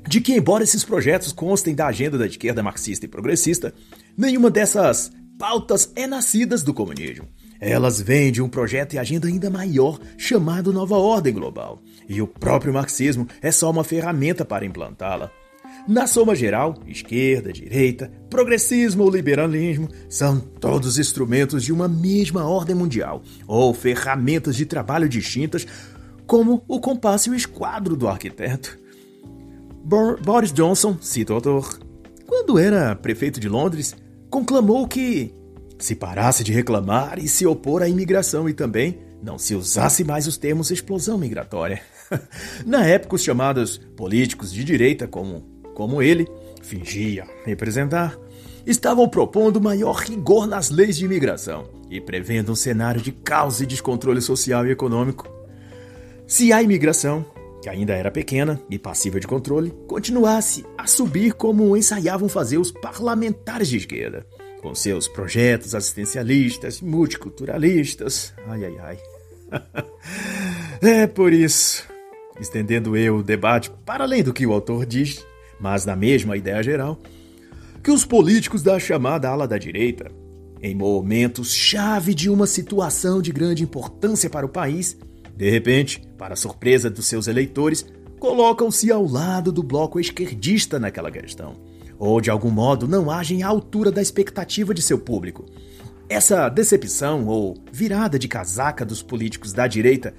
[0.09, 3.75] de que, embora esses projetos constem da agenda da esquerda marxista e progressista,
[4.17, 7.27] nenhuma dessas pautas é nascidas do comunismo.
[7.61, 12.29] Elas vêm de um projeto e agenda ainda maior chamado Nova Ordem Global, e o
[12.29, 15.33] próprio marxismo é só uma ferramenta para implantá-la.
[15.89, 22.77] Na soma geral, esquerda, direita, progressismo ou liberalismo são todos instrumentos de uma mesma ordem
[22.77, 25.67] mundial, ou ferramentas de trabalho distintas,
[26.25, 28.79] como o compasso e o esquadro do arquiteto.
[30.25, 31.81] Boris Johnson, cita o autor,
[32.29, 33.97] quando era prefeito de Londres,
[34.33, 35.35] conclamou que
[35.79, 40.27] se parasse de reclamar e se opor à imigração e também não se usasse mais
[40.27, 41.83] os termos explosão migratória.
[42.65, 45.43] Na época, os chamados políticos de direita, como,
[45.75, 46.27] como ele
[46.63, 48.19] fingia representar,
[48.65, 53.67] estavam propondo maior rigor nas leis de imigração e prevendo um cenário de caos e
[53.67, 55.29] descontrole social e econômico.
[56.27, 57.23] Se a imigração,
[57.63, 62.73] que ainda era pequena e passível de controle, continuasse a subir como ensaiavam fazer os
[62.73, 64.27] parlamentares de esquerda,
[64.61, 68.35] com seus projetos assistencialistas, multiculturalistas.
[68.49, 68.99] Ai, ai, ai.
[70.83, 71.87] é por isso,
[72.41, 75.25] estendendo eu o debate para além do que o autor diz,
[75.61, 77.01] mas na mesma ideia geral,
[77.81, 80.11] que os políticos da chamada ala da direita,
[80.61, 84.97] em momentos chave de uma situação de grande importância para o país,
[85.37, 87.87] de repente, para surpresa dos seus eleitores,
[88.19, 91.73] colocam-se ao lado do bloco esquerdista naquela questão
[92.05, 95.47] ou de algum modo não agem à altura da expectativa de seu público.
[96.09, 100.13] Essa decepção ou virada de casaca dos políticos da direita,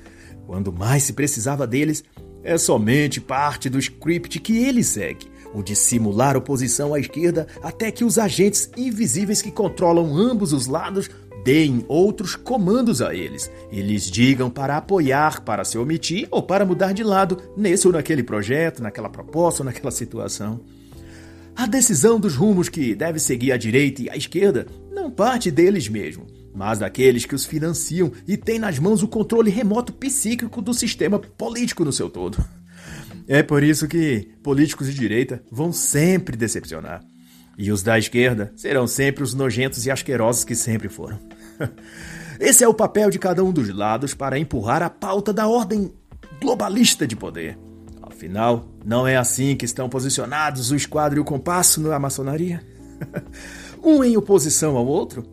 [0.48, 2.02] quando mais se precisava deles,
[2.42, 7.92] é somente parte do script que ele segue, o de simular oposição à esquerda até
[7.92, 11.10] que os agentes invisíveis que controlam ambos os lados
[11.44, 16.66] deem outros comandos a eles e lhes digam para apoiar, para se omitir ou para
[16.66, 20.62] mudar de lado nesse ou naquele projeto, naquela proposta ou naquela situação.
[21.56, 25.88] A decisão dos rumos que deve seguir a direita e a esquerda não parte deles
[25.88, 30.74] mesmo, mas daqueles que os financiam e têm nas mãos o controle remoto psíquico do
[30.74, 32.44] sistema político no seu todo.
[33.28, 37.13] É por isso que políticos de direita vão sempre decepcionar.
[37.58, 41.20] E os da esquerda serão sempre os nojentos e asquerosos que sempre foram.
[42.40, 45.94] Esse é o papel de cada um dos lados para empurrar a pauta da ordem
[46.42, 47.58] globalista de poder.
[48.02, 52.62] Afinal, não é assim que estão posicionados o esquadro e o compasso na maçonaria?
[53.84, 55.24] um em oposição ao outro,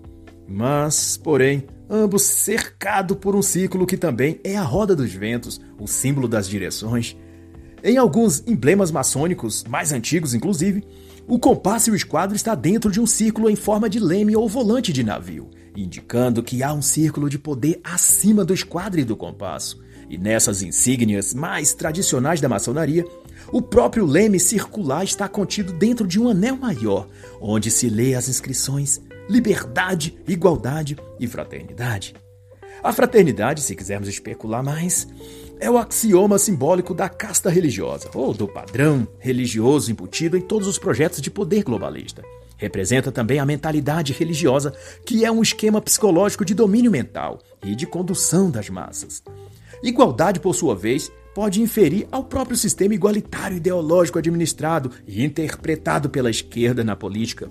[0.46, 5.86] mas, porém, ambos cercado por um círculo que também é a roda dos ventos, o
[5.86, 7.16] símbolo das direções.
[7.82, 10.84] Em alguns emblemas maçônicos, mais antigos inclusive,
[11.26, 14.48] o compasso e o esquadro está dentro de um círculo em forma de leme ou
[14.48, 19.16] volante de navio, indicando que há um círculo de poder acima do esquadro e do
[19.16, 19.80] compasso.
[20.10, 23.04] E nessas insígnias mais tradicionais da maçonaria,
[23.52, 27.08] o próprio leme circular está contido dentro de um anel maior,
[27.40, 32.14] onde se lê as inscrições liberdade, igualdade e fraternidade.
[32.82, 35.06] A fraternidade, se quisermos especular mais,
[35.60, 40.78] é o axioma simbólico da casta religiosa, ou do padrão religioso embutido em todos os
[40.78, 42.22] projetos de poder globalista.
[42.56, 44.72] Representa também a mentalidade religiosa,
[45.04, 49.22] que é um esquema psicológico de domínio mental e de condução das massas.
[49.82, 56.30] Igualdade, por sua vez, pode inferir ao próprio sistema igualitário ideológico administrado e interpretado pela
[56.30, 57.50] esquerda na política.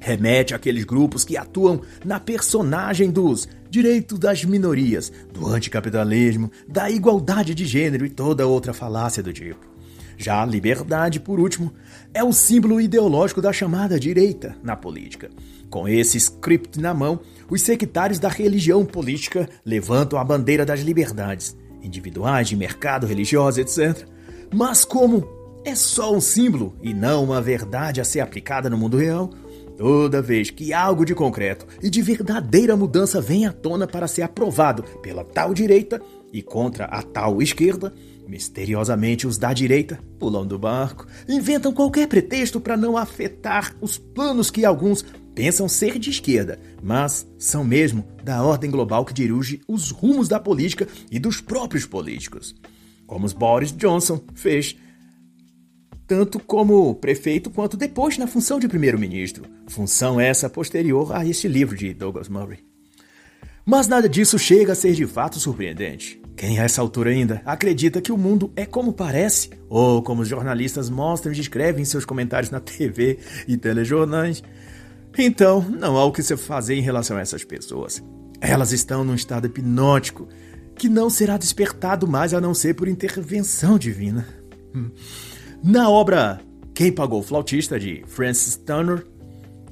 [0.00, 7.56] Remete àqueles grupos que atuam na personagem dos direito das minorias, do anticapitalismo, da igualdade
[7.56, 9.66] de gênero e toda outra falácia do tipo.
[10.16, 11.72] Já a liberdade, por último,
[12.12, 15.28] é o símbolo ideológico da chamada direita na política.
[15.68, 17.18] Com esse script na mão,
[17.50, 24.06] os sectários da religião política levantam a bandeira das liberdades, individuais, de mercado, religiosa, etc.
[24.54, 25.26] Mas como
[25.64, 29.30] é só um símbolo e não uma verdade a ser aplicada no mundo real,
[29.76, 34.22] toda vez que algo de concreto e de verdadeira mudança vem à tona para ser
[34.22, 36.00] aprovado pela tal direita
[36.32, 37.92] e contra a tal esquerda,
[38.26, 44.50] Misteriosamente, os da direita pulam do barco, inventam qualquer pretexto para não afetar os planos
[44.50, 49.90] que alguns pensam ser de esquerda, mas são mesmo da ordem global que dirige os
[49.90, 52.54] rumos da política e dos próprios políticos.
[53.06, 54.76] Como Boris Johnson fez,
[56.06, 61.76] tanto como prefeito quanto depois na função de primeiro-ministro, função essa posterior a este livro
[61.76, 62.58] de Douglas Murray.
[63.64, 66.20] Mas nada disso chega a ser de fato surpreendente.
[66.36, 70.28] Quem a essa altura ainda acredita que o mundo é como parece, ou como os
[70.28, 74.42] jornalistas mostram e descrevem em seus comentários na TV e telejornais,
[75.16, 78.02] então não há o que se fazer em relação a essas pessoas.
[78.40, 80.28] Elas estão num estado hipnótico
[80.76, 84.26] que não será despertado mais a não ser por intervenção divina.
[85.66, 86.42] Na obra
[86.74, 89.06] Quem Pagou o Flautista, de Francis Turner,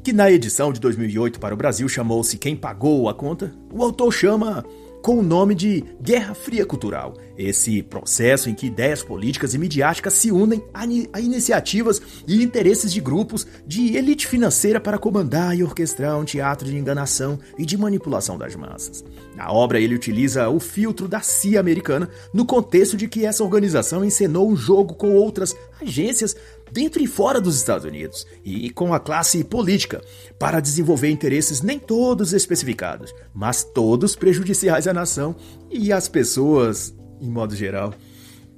[0.03, 4.11] que na edição de 2008 para o Brasil chamou-se Quem Pagou a Conta, o autor
[4.11, 4.65] chama
[5.03, 7.15] com o nome de Guerra Fria Cultural.
[7.37, 10.87] Esse processo em que ideias políticas e midiáticas se unem a,
[11.21, 16.77] iniciativas e interesses de grupos de elite financeira para comandar e orquestrar um teatro de
[16.77, 19.05] enganação e de manipulação das massas.
[19.35, 24.05] Na obra, ele utiliza o filtro da CIA americana no contexto de que essa organização
[24.05, 26.37] encenou um jogo com outras agências
[26.73, 30.03] dentro e fora dos Estados Unidos e com a classe política
[30.39, 35.37] para desenvolver interesses nem todos especificados, mas todos prejudiciais à nação
[35.71, 37.95] e às pessoas em modo geral.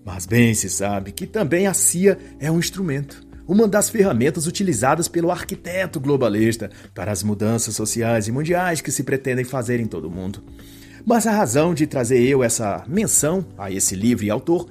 [0.04, 5.08] Mas bem se sabe que também a CIA é um instrumento, uma das ferramentas utilizadas
[5.08, 10.06] pelo arquiteto globalista para as mudanças sociais e mundiais que se pretendem fazer em todo
[10.06, 10.42] o mundo.
[11.04, 14.70] Mas a razão de trazer eu essa menção a esse livro e autor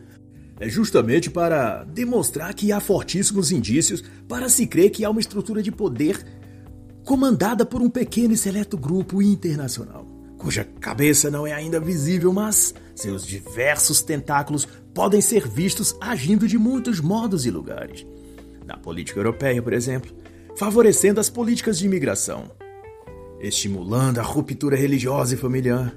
[0.63, 5.62] é justamente para demonstrar que há fortíssimos indícios para se crer que há uma estrutura
[5.62, 6.26] de poder
[7.04, 12.73] comandada por um pequeno e seleto grupo internacional, cuja cabeça não é ainda visível, mas
[12.95, 18.08] seus diversos tentáculos podem ser vistos agindo de muitos modos e lugares.
[18.65, 20.15] Na política europeia, por exemplo,
[20.56, 22.49] favorecendo as políticas de imigração,
[23.41, 25.93] estimulando a ruptura religiosa e familiar,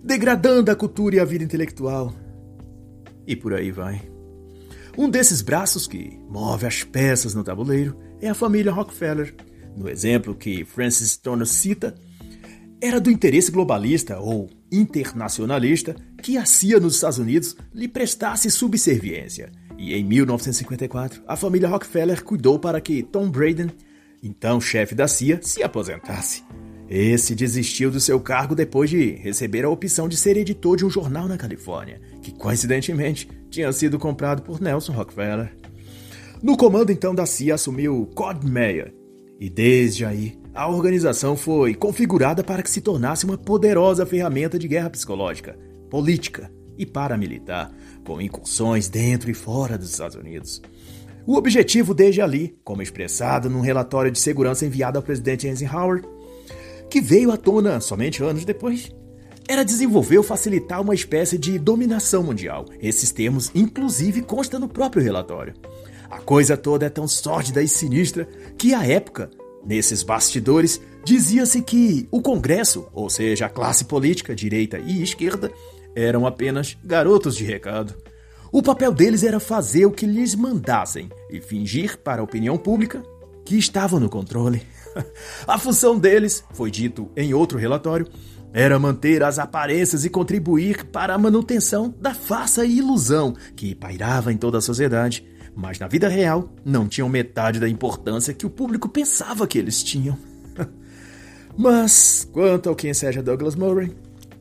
[0.00, 2.14] degradando a cultura e a vida intelectual,
[3.26, 4.02] e por aí vai.
[4.96, 9.34] Um desses braços que move as peças no tabuleiro é a família Rockefeller.
[9.76, 11.94] No exemplo que Francis Turner cita,
[12.80, 19.52] era do interesse globalista ou internacionalista que a CIA nos Estados Unidos lhe prestasse subserviência.
[19.78, 23.70] E em 1954, a família Rockefeller cuidou para que Tom Braden,
[24.22, 26.42] então chefe da CIA, se aposentasse.
[26.88, 30.90] Esse desistiu do seu cargo depois de receber a opção de ser editor de um
[30.90, 35.52] jornal na Califórnia, que coincidentemente tinha sido comprado por Nelson Rockefeller.
[36.40, 38.94] No comando então da CIA assumiu Cod Meyer,
[39.40, 44.68] e desde aí a organização foi configurada para que se tornasse uma poderosa ferramenta de
[44.68, 45.58] guerra psicológica,
[45.90, 47.72] política e paramilitar,
[48.04, 50.62] com incursões dentro e fora dos Estados Unidos.
[51.26, 56.02] O objetivo desde ali, como expressado num relatório de segurança enviado ao presidente Eisenhower,
[56.90, 58.90] que veio à tona somente anos depois,
[59.48, 62.66] era desenvolver ou facilitar uma espécie de dominação mundial.
[62.80, 65.54] Esses termos, inclusive, constam no próprio relatório.
[66.10, 69.30] A coisa toda é tão sórdida e sinistra que, à época,
[69.64, 75.50] nesses bastidores, dizia-se que o Congresso, ou seja, a classe política, direita e esquerda,
[75.94, 77.94] eram apenas garotos de recado.
[78.52, 83.02] O papel deles era fazer o que lhes mandassem e fingir para a opinião pública
[83.44, 84.62] que estavam no controle.
[85.46, 88.06] A função deles, foi dito em outro relatório,
[88.52, 94.32] era manter as aparências e contribuir para a manutenção da farsa e ilusão que pairava
[94.32, 98.50] em toda a sociedade, mas na vida real não tinham metade da importância que o
[98.50, 100.16] público pensava que eles tinham.
[101.56, 103.94] mas, quanto ao que enseja Douglas Murray,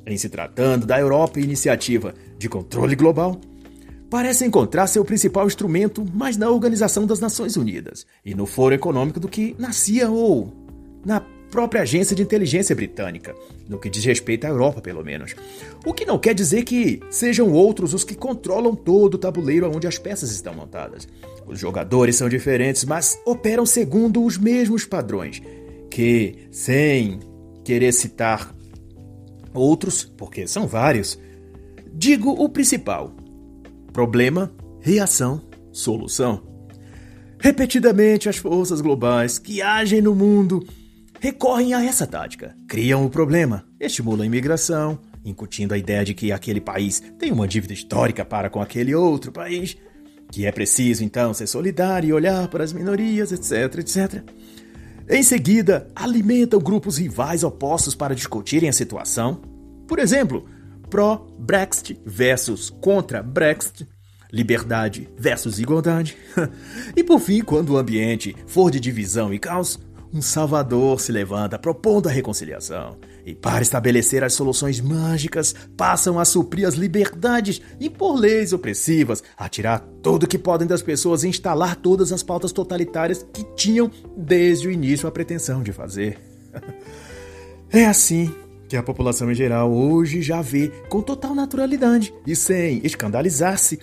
[0.06, 3.40] em se tratando da Europa e iniciativa de controle global,
[4.16, 9.20] parece encontrar seu principal instrumento mais na Organização das Nações Unidas e no Foro Econômico
[9.20, 10.54] do que na CIA ou
[11.06, 11.20] na
[11.52, 13.36] própria agência de inteligência britânica,
[13.68, 15.36] no que diz respeito à Europa, pelo menos.
[15.86, 19.86] O que não quer dizer que sejam outros os que controlam todo o tabuleiro onde
[19.86, 21.06] as peças estão montadas.
[21.46, 25.42] Os jogadores são diferentes, mas operam segundo os mesmos padrões,
[25.92, 27.20] que, sem
[27.66, 28.56] querer citar
[29.54, 31.18] Outros, porque são vários.
[31.94, 33.14] Digo o principal:
[33.96, 35.42] problema, reação,
[35.72, 36.44] solução.
[37.40, 40.68] Repetidamente, as forças globais que agem no mundo
[41.22, 42.54] recorrem a essa tática.
[42.68, 47.48] Criam o problema, estimulam a imigração, incutindo a ideia de que aquele país tem uma
[47.48, 49.78] dívida histórica para com aquele outro país,
[50.30, 54.24] que é preciso então ser solidário e olhar para as minorias, etc, etc.
[55.10, 59.40] Em seguida, alimentam grupos rivais opostos para discutirem a situação.
[59.88, 60.46] Por exemplo,
[60.96, 63.86] pró-Brexit versus contra-Brexit,
[64.32, 66.16] liberdade versus igualdade.
[66.96, 69.78] e por fim, quando o ambiente for de divisão e caos,
[70.14, 72.96] um Salvador se levanta propondo a reconciliação.
[73.26, 79.50] E para estabelecer as soluções mágicas, passam a suprir as liberdades, impor leis opressivas, a
[79.50, 84.70] tirar tudo que podem das pessoas e instalar todas as pautas totalitárias que tinham desde
[84.70, 86.18] o início a pretensão de fazer.
[87.70, 88.34] é assim
[88.68, 93.80] que a população em geral hoje já vê com total naturalidade e sem escandalizar-se.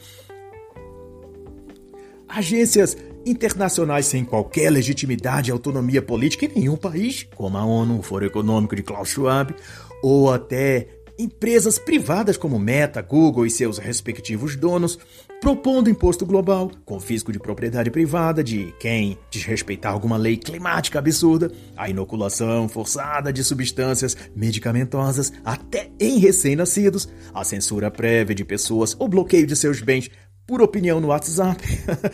[2.29, 8.03] Agências internacionais sem qualquer legitimidade e autonomia política em nenhum país, como a ONU, o
[8.03, 9.55] Foro Econômico de Klaus Schwab,
[10.03, 10.89] ou até
[11.23, 14.99] empresas privadas como Meta, Google e seus respectivos donos,
[15.41, 21.89] propondo imposto global, confisco de propriedade privada de quem desrespeitar alguma lei climática absurda, a
[21.89, 29.47] inoculação forçada de substâncias medicamentosas até em recém-nascidos, a censura prévia de pessoas ou bloqueio
[29.47, 30.11] de seus bens
[30.47, 31.63] por opinião no WhatsApp.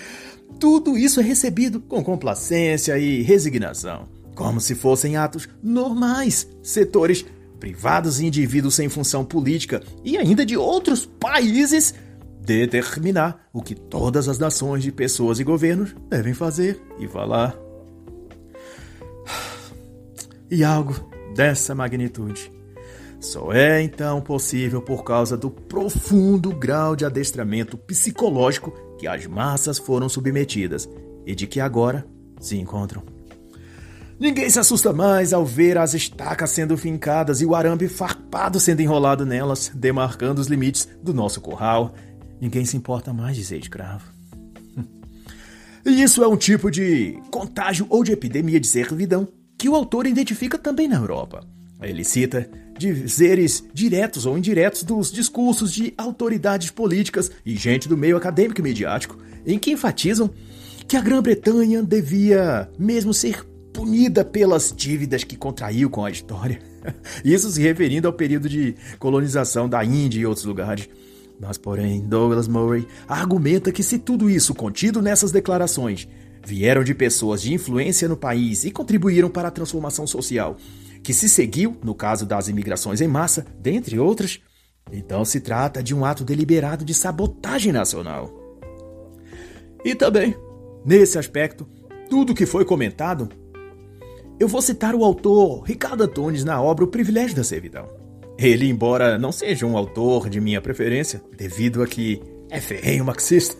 [0.60, 6.48] Tudo isso é recebido com complacência e resignação, como se fossem atos normais.
[6.62, 7.24] Setores
[7.58, 11.94] privados e indivíduos sem função política e ainda de outros países
[12.40, 17.56] determinar o que todas as nações de pessoas e governos devem fazer e falar.
[20.50, 20.94] E algo
[21.34, 22.50] dessa magnitude
[23.20, 29.78] só é então possível por causa do profundo grau de adestramento psicológico que as massas
[29.78, 30.88] foram submetidas
[31.26, 32.06] e de que agora
[32.40, 33.17] se encontram.
[34.20, 38.80] Ninguém se assusta mais ao ver as estacas sendo fincadas e o arame farpado sendo
[38.80, 41.94] enrolado nelas, demarcando os limites do nosso curral.
[42.40, 44.04] Ninguém se importa mais de ser escravo.
[45.86, 50.06] E isso é um tipo de contágio ou de epidemia de servidão que o autor
[50.06, 51.46] identifica também na Europa.
[51.80, 58.16] Ele cita dizeres diretos ou indiretos dos discursos de autoridades políticas e gente do meio
[58.16, 59.16] acadêmico e midiático,
[59.46, 60.28] em que enfatizam
[60.86, 63.46] que a Grã-Bretanha devia mesmo ser
[63.78, 66.58] punida pelas dívidas que contraiu com a história.
[67.24, 70.88] Isso se referindo ao período de colonização da Índia e outros lugares.
[71.40, 76.08] Mas, porém, Douglas Murray argumenta que se tudo isso contido nessas declarações
[76.44, 80.56] vieram de pessoas de influência no país e contribuíram para a transformação social,
[81.00, 84.40] que se seguiu no caso das imigrações em massa, dentre outras,
[84.90, 88.28] então se trata de um ato deliberado de sabotagem nacional.
[89.84, 90.34] E também,
[90.84, 91.64] nesse aspecto,
[92.10, 93.28] tudo que foi comentado,
[94.38, 97.88] eu vou citar o autor Ricardo Antunes na obra O Privilégio da Servidão.
[98.38, 103.56] Ele, embora não seja um autor de minha preferência, devido a que é ferrenho marxista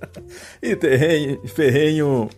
[0.62, 2.30] e terrenho, ferrenho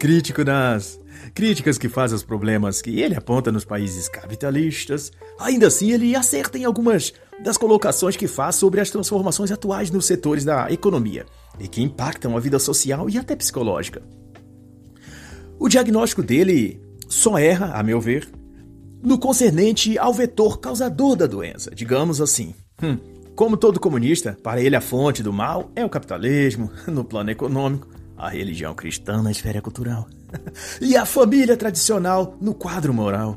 [0.00, 0.98] crítico nas
[1.32, 6.58] críticas que faz aos problemas que ele aponta nos países capitalistas, ainda assim ele acerta
[6.58, 7.12] em algumas
[7.44, 11.26] das colocações que faz sobre as transformações atuais nos setores da economia
[11.60, 14.02] e que impactam a vida social e até psicológica.
[15.60, 18.30] O diagnóstico dele só erra, a meu ver,
[19.02, 22.54] no concernente ao vetor causador da doença, digamos assim.
[22.80, 22.96] Hum,
[23.34, 27.88] como todo comunista, para ele a fonte do mal é o capitalismo, no plano econômico,
[28.16, 30.06] a religião cristã na esfera cultural
[30.80, 33.34] e a família tradicional no quadro moral.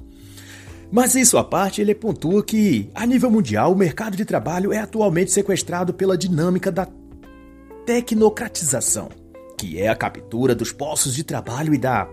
[0.92, 4.78] Mas isso à parte, ele pontua que, a nível mundial, o mercado de trabalho é
[4.78, 6.88] atualmente sequestrado pela dinâmica da
[7.88, 9.10] tecnocratização,
[9.58, 12.08] que é a captura dos postos de trabalho e da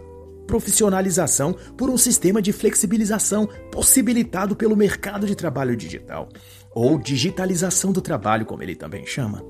[0.50, 6.28] profissionalização por um sistema de flexibilização possibilitado pelo mercado de trabalho digital,
[6.74, 9.44] ou digitalização do trabalho, como ele também chama.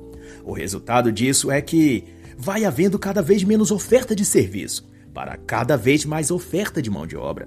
[0.45, 2.05] O resultado disso é que
[2.37, 7.07] vai havendo cada vez menos oferta de serviço, para cada vez mais oferta de mão
[7.07, 7.47] de obra.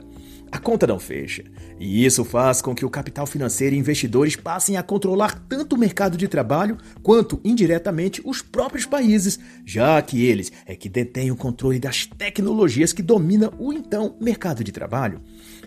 [0.54, 1.44] A conta não fecha,
[1.80, 5.80] e isso faz com que o capital financeiro e investidores passem a controlar tanto o
[5.80, 11.36] mercado de trabalho quanto, indiretamente, os próprios países, já que eles é que detêm o
[11.36, 15.22] controle das tecnologias que dominam o então mercado de trabalho.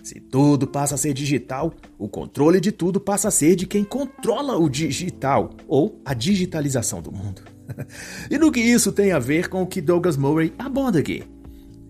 [0.05, 3.83] Se tudo passa a ser digital, o controle de tudo passa a ser de quem
[3.83, 7.43] controla o digital ou a digitalização do mundo.
[8.31, 11.25] e no que isso tem a ver com o que Douglas Murray aborda aqui?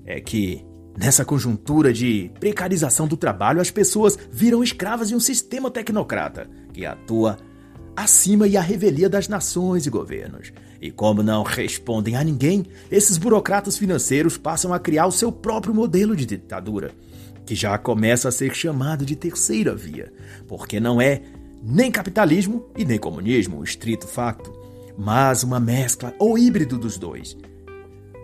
[0.07, 0.65] É que
[0.97, 6.87] Nessa conjuntura de precarização do trabalho, as pessoas viram escravas de um sistema tecnocrata que
[6.87, 7.37] atua
[7.95, 10.53] acima e à revelia das nações e governos.
[10.81, 15.75] E como não respondem a ninguém, esses burocratas financeiros passam a criar o seu próprio
[15.75, 16.93] modelo de ditadura,
[17.45, 20.13] que já começa a ser chamado de terceira via,
[20.49, 21.23] porque não é
[21.63, 24.53] nem capitalismo e nem comunismo, estrito facto,
[24.97, 27.37] mas uma mescla ou híbrido dos dois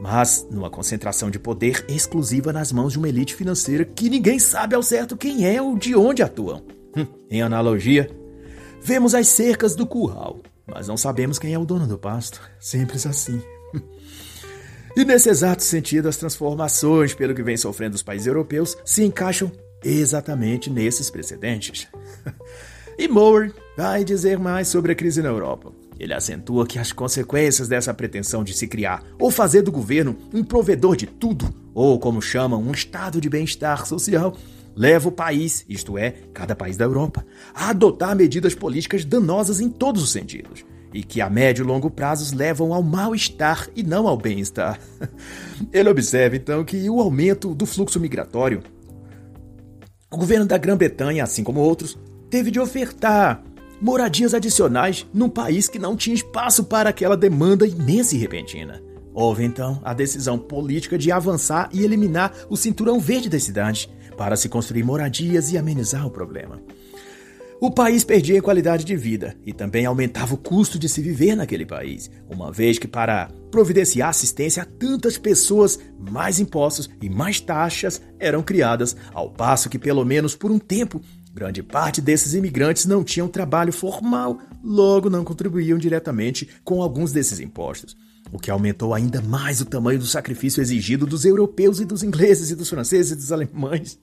[0.03, 4.75] mas numa concentração de poder exclusiva nas mãos de uma elite financeira que ninguém sabe
[4.75, 6.61] ao certo quem é ou de onde atuam.
[6.97, 8.11] Hum, em analogia,
[8.83, 12.41] vemos as cercas do curral, mas não sabemos quem é o dono do pasto.
[12.59, 13.41] Simples assim.
[14.97, 19.51] E nesse exato sentido, as transformações, pelo que vem sofrendo os países europeus, se encaixam
[19.83, 21.87] exatamente nesses precedentes.
[22.99, 25.73] E Moore vai dizer mais sobre a crise na Europa.
[25.99, 30.43] Ele acentua que as consequências dessa pretensão de se criar ou fazer do governo um
[30.43, 34.37] provedor de tudo, ou como chamam, um estado de bem-estar social,
[34.75, 37.25] leva o país, isto é, cada país da Europa,
[37.55, 41.91] a adotar medidas políticas danosas em todos os sentidos e que a médio e longo
[41.91, 44.79] prazos levam ao mal-estar e não ao bem-estar.
[45.73, 48.63] Ele observa então que o aumento do fluxo migratório,
[50.11, 53.43] o governo da Grã-Bretanha, assim como outros, teve de ofertar
[53.83, 58.81] moradias adicionais num país que não tinha espaço para aquela demanda imensa e repentina.
[59.13, 64.37] Houve então a decisão política de avançar e eliminar o cinturão verde das cidades para
[64.37, 66.63] se construir moradias e amenizar o problema.
[67.61, 71.37] O país perdia em qualidade de vida e também aumentava o custo de se viver
[71.37, 77.41] naquele país, uma vez que, para providenciar assistência a tantas pessoas, mais impostos e mais
[77.41, 81.01] taxas eram criadas, ao passo que, pelo menos por um tempo,
[81.35, 87.41] Grande parte desses imigrantes não tinham trabalho formal, logo não contribuíam diretamente com alguns desses
[87.41, 87.97] impostos,
[88.31, 92.51] o que aumentou ainda mais o tamanho do sacrifício exigido dos europeus e dos ingleses
[92.51, 93.99] e dos franceses e dos alemães.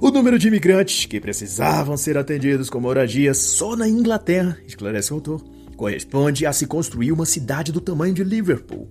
[0.00, 5.14] O número de imigrantes que precisavam ser atendidos com moradia só na Inglaterra, esclarece o
[5.14, 5.42] autor,
[5.76, 8.90] corresponde a se construir uma cidade do tamanho de Liverpool,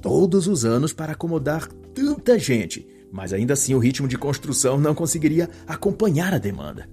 [0.00, 4.94] todos os anos para acomodar tanta gente mas ainda assim o ritmo de construção não
[4.94, 6.88] conseguiria acompanhar a demanda.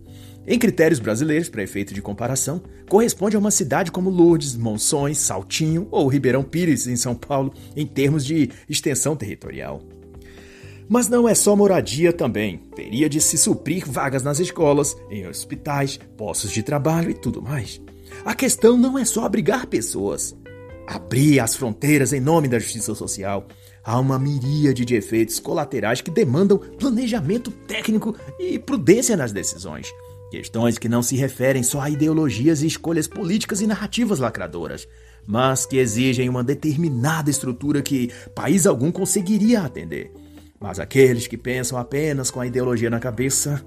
[0.47, 5.87] Em critérios brasileiros, para efeito de comparação, corresponde a uma cidade como Lourdes, Monções, Saltinho
[5.89, 9.81] ou Ribeirão Pires, em São Paulo, em termos de extensão territorial.
[10.87, 12.57] Mas não é só moradia também.
[12.75, 17.81] Teria de se suprir vagas nas escolas, em hospitais, postos de trabalho e tudo mais.
[18.23, 20.35] A questão não é só abrigar pessoas.
[20.85, 23.47] Abrir as fronteiras em nome da justiça social
[23.85, 29.87] há uma miríade de efeitos colaterais que demandam planejamento técnico e prudência nas decisões.
[30.31, 34.87] Questões que não se referem só a ideologias e escolhas políticas e narrativas lacradoras,
[35.27, 40.11] mas que exigem uma determinada estrutura que país algum conseguiria atender.
[40.59, 43.63] Mas aqueles que pensam apenas com a ideologia na cabeça,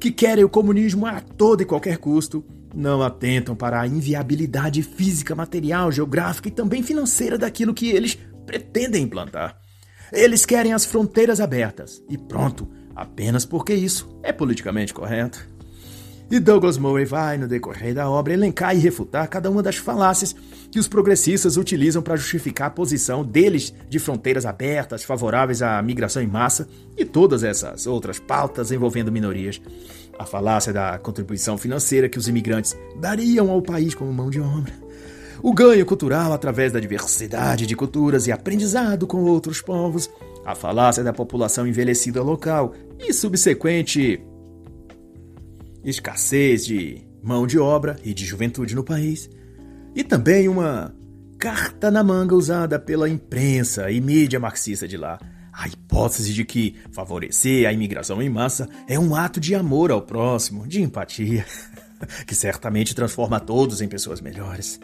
[0.00, 2.44] que querem o comunismo a todo e qualquer custo,
[2.74, 9.02] não atentam para a inviabilidade física, material, geográfica e também financeira daquilo que eles pretendem
[9.02, 9.60] implantar.
[10.12, 15.52] Eles querem as fronteiras abertas e pronto, apenas porque isso é politicamente correto.
[16.30, 20.34] E Douglas Murray vai, no decorrer da obra, elencar e refutar cada uma das falácias
[20.70, 26.22] que os progressistas utilizam para justificar a posição deles de fronteiras abertas, favoráveis à migração
[26.22, 26.66] em massa
[26.96, 29.60] e todas essas outras pautas envolvendo minorias.
[30.18, 34.72] A falácia da contribuição financeira que os imigrantes dariam ao país como mão de obra
[35.42, 40.08] o ganho cultural através da diversidade de culturas e aprendizado com outros povos,
[40.44, 44.22] a falácia da população envelhecida local e subsequente
[45.84, 49.28] escassez de mão de obra e de juventude no país,
[49.94, 50.94] e também uma
[51.38, 55.18] carta na manga usada pela imprensa e mídia marxista de lá.
[55.52, 60.00] A hipótese de que favorecer a imigração em massa é um ato de amor ao
[60.00, 61.44] próximo, de empatia.
[62.26, 64.80] Que certamente transforma todos em pessoas melhores.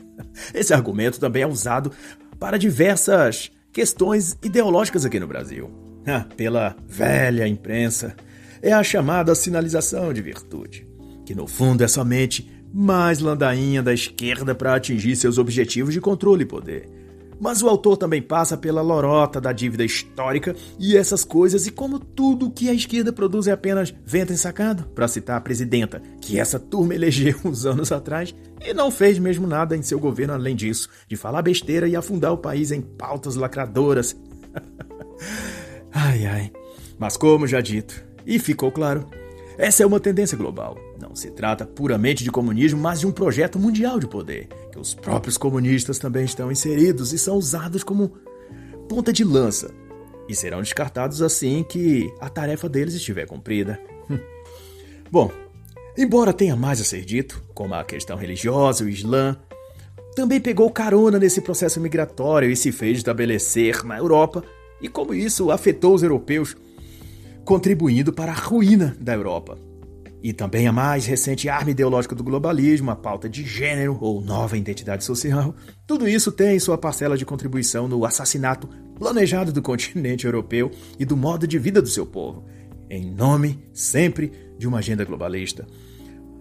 [0.55, 1.93] Esse argumento também é usado
[2.39, 5.71] para diversas questões ideológicas aqui no Brasil.
[6.07, 8.17] Ah, pela velha imprensa,
[8.63, 10.89] é a chamada sinalização de virtude,
[11.25, 16.43] que no fundo é somente mais landainha da esquerda para atingir seus objetivos de controle
[16.43, 16.98] e poder.
[17.41, 21.99] Mas o autor também passa pela lorota da dívida histórica e essas coisas, e como
[21.99, 26.59] tudo que a esquerda produz é apenas vento ensacado, para citar a presidenta, que essa
[26.59, 30.89] turma elegeu uns anos atrás e não fez mesmo nada em seu governo além disso,
[31.07, 34.17] de falar besteira e afundar o país em pautas lacradoras.
[35.93, 36.53] ai ai.
[36.99, 39.07] Mas como já dito, e ficou claro,
[39.57, 40.77] essa é uma tendência global.
[41.01, 44.49] Não se trata puramente de comunismo, mas de um projeto mundial de poder,
[44.79, 48.13] que os próprios comunistas também estão inseridos e são usados como
[48.89, 49.75] ponta de lança
[50.29, 53.81] e serão descartados assim que a tarefa deles estiver cumprida.
[55.11, 55.33] Bom,
[55.97, 59.37] embora tenha mais a ser dito, como a questão religiosa, o Islã,
[60.15, 64.45] também pegou carona nesse processo migratório e se fez estabelecer na Europa,
[64.81, 66.57] e como isso afetou os europeus,
[67.45, 69.59] contribuindo para a ruína da Europa.
[70.23, 74.59] E também a mais recente arma ideológica do globalismo, a pauta de gênero ou nova
[74.59, 75.55] identidade social.
[75.87, 81.17] Tudo isso tem sua parcela de contribuição no assassinato planejado do continente europeu e do
[81.17, 82.45] modo de vida do seu povo,
[82.91, 85.67] em nome, sempre, de uma agenda globalista.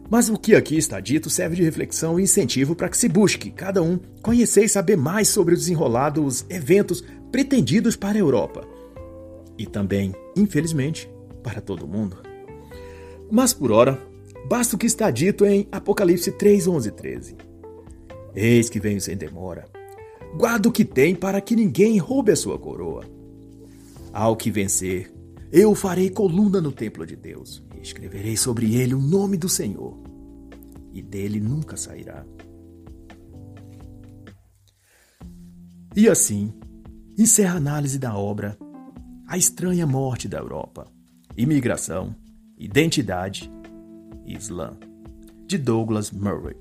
[0.10, 3.52] Mas o que aqui está dito serve de reflexão e incentivo para que se busque,
[3.52, 8.66] cada um, conhecer e saber mais sobre o desenrolar dos eventos pretendidos para a Europa.
[9.58, 11.10] E também, infelizmente,
[11.44, 12.27] para todo mundo.
[13.30, 14.00] Mas por ora,
[14.48, 17.36] basta o que está dito em Apocalipse 3, 11 13.
[18.34, 19.66] Eis que venho sem demora.
[20.38, 23.04] Guarda o que tem para que ninguém roube a sua coroa.
[24.14, 25.12] Ao que vencer,
[25.52, 29.98] eu farei coluna no templo de Deus e escreverei sobre ele o nome do Senhor,
[30.94, 32.26] e dele nunca sairá.
[35.96, 36.54] E assim,
[37.18, 38.58] encerra a análise da obra
[39.28, 40.88] A Estranha Morte da Europa,
[41.36, 42.16] Imigração
[42.60, 43.52] Identidade
[44.26, 44.76] e Islã,
[45.46, 46.56] de Douglas Murray.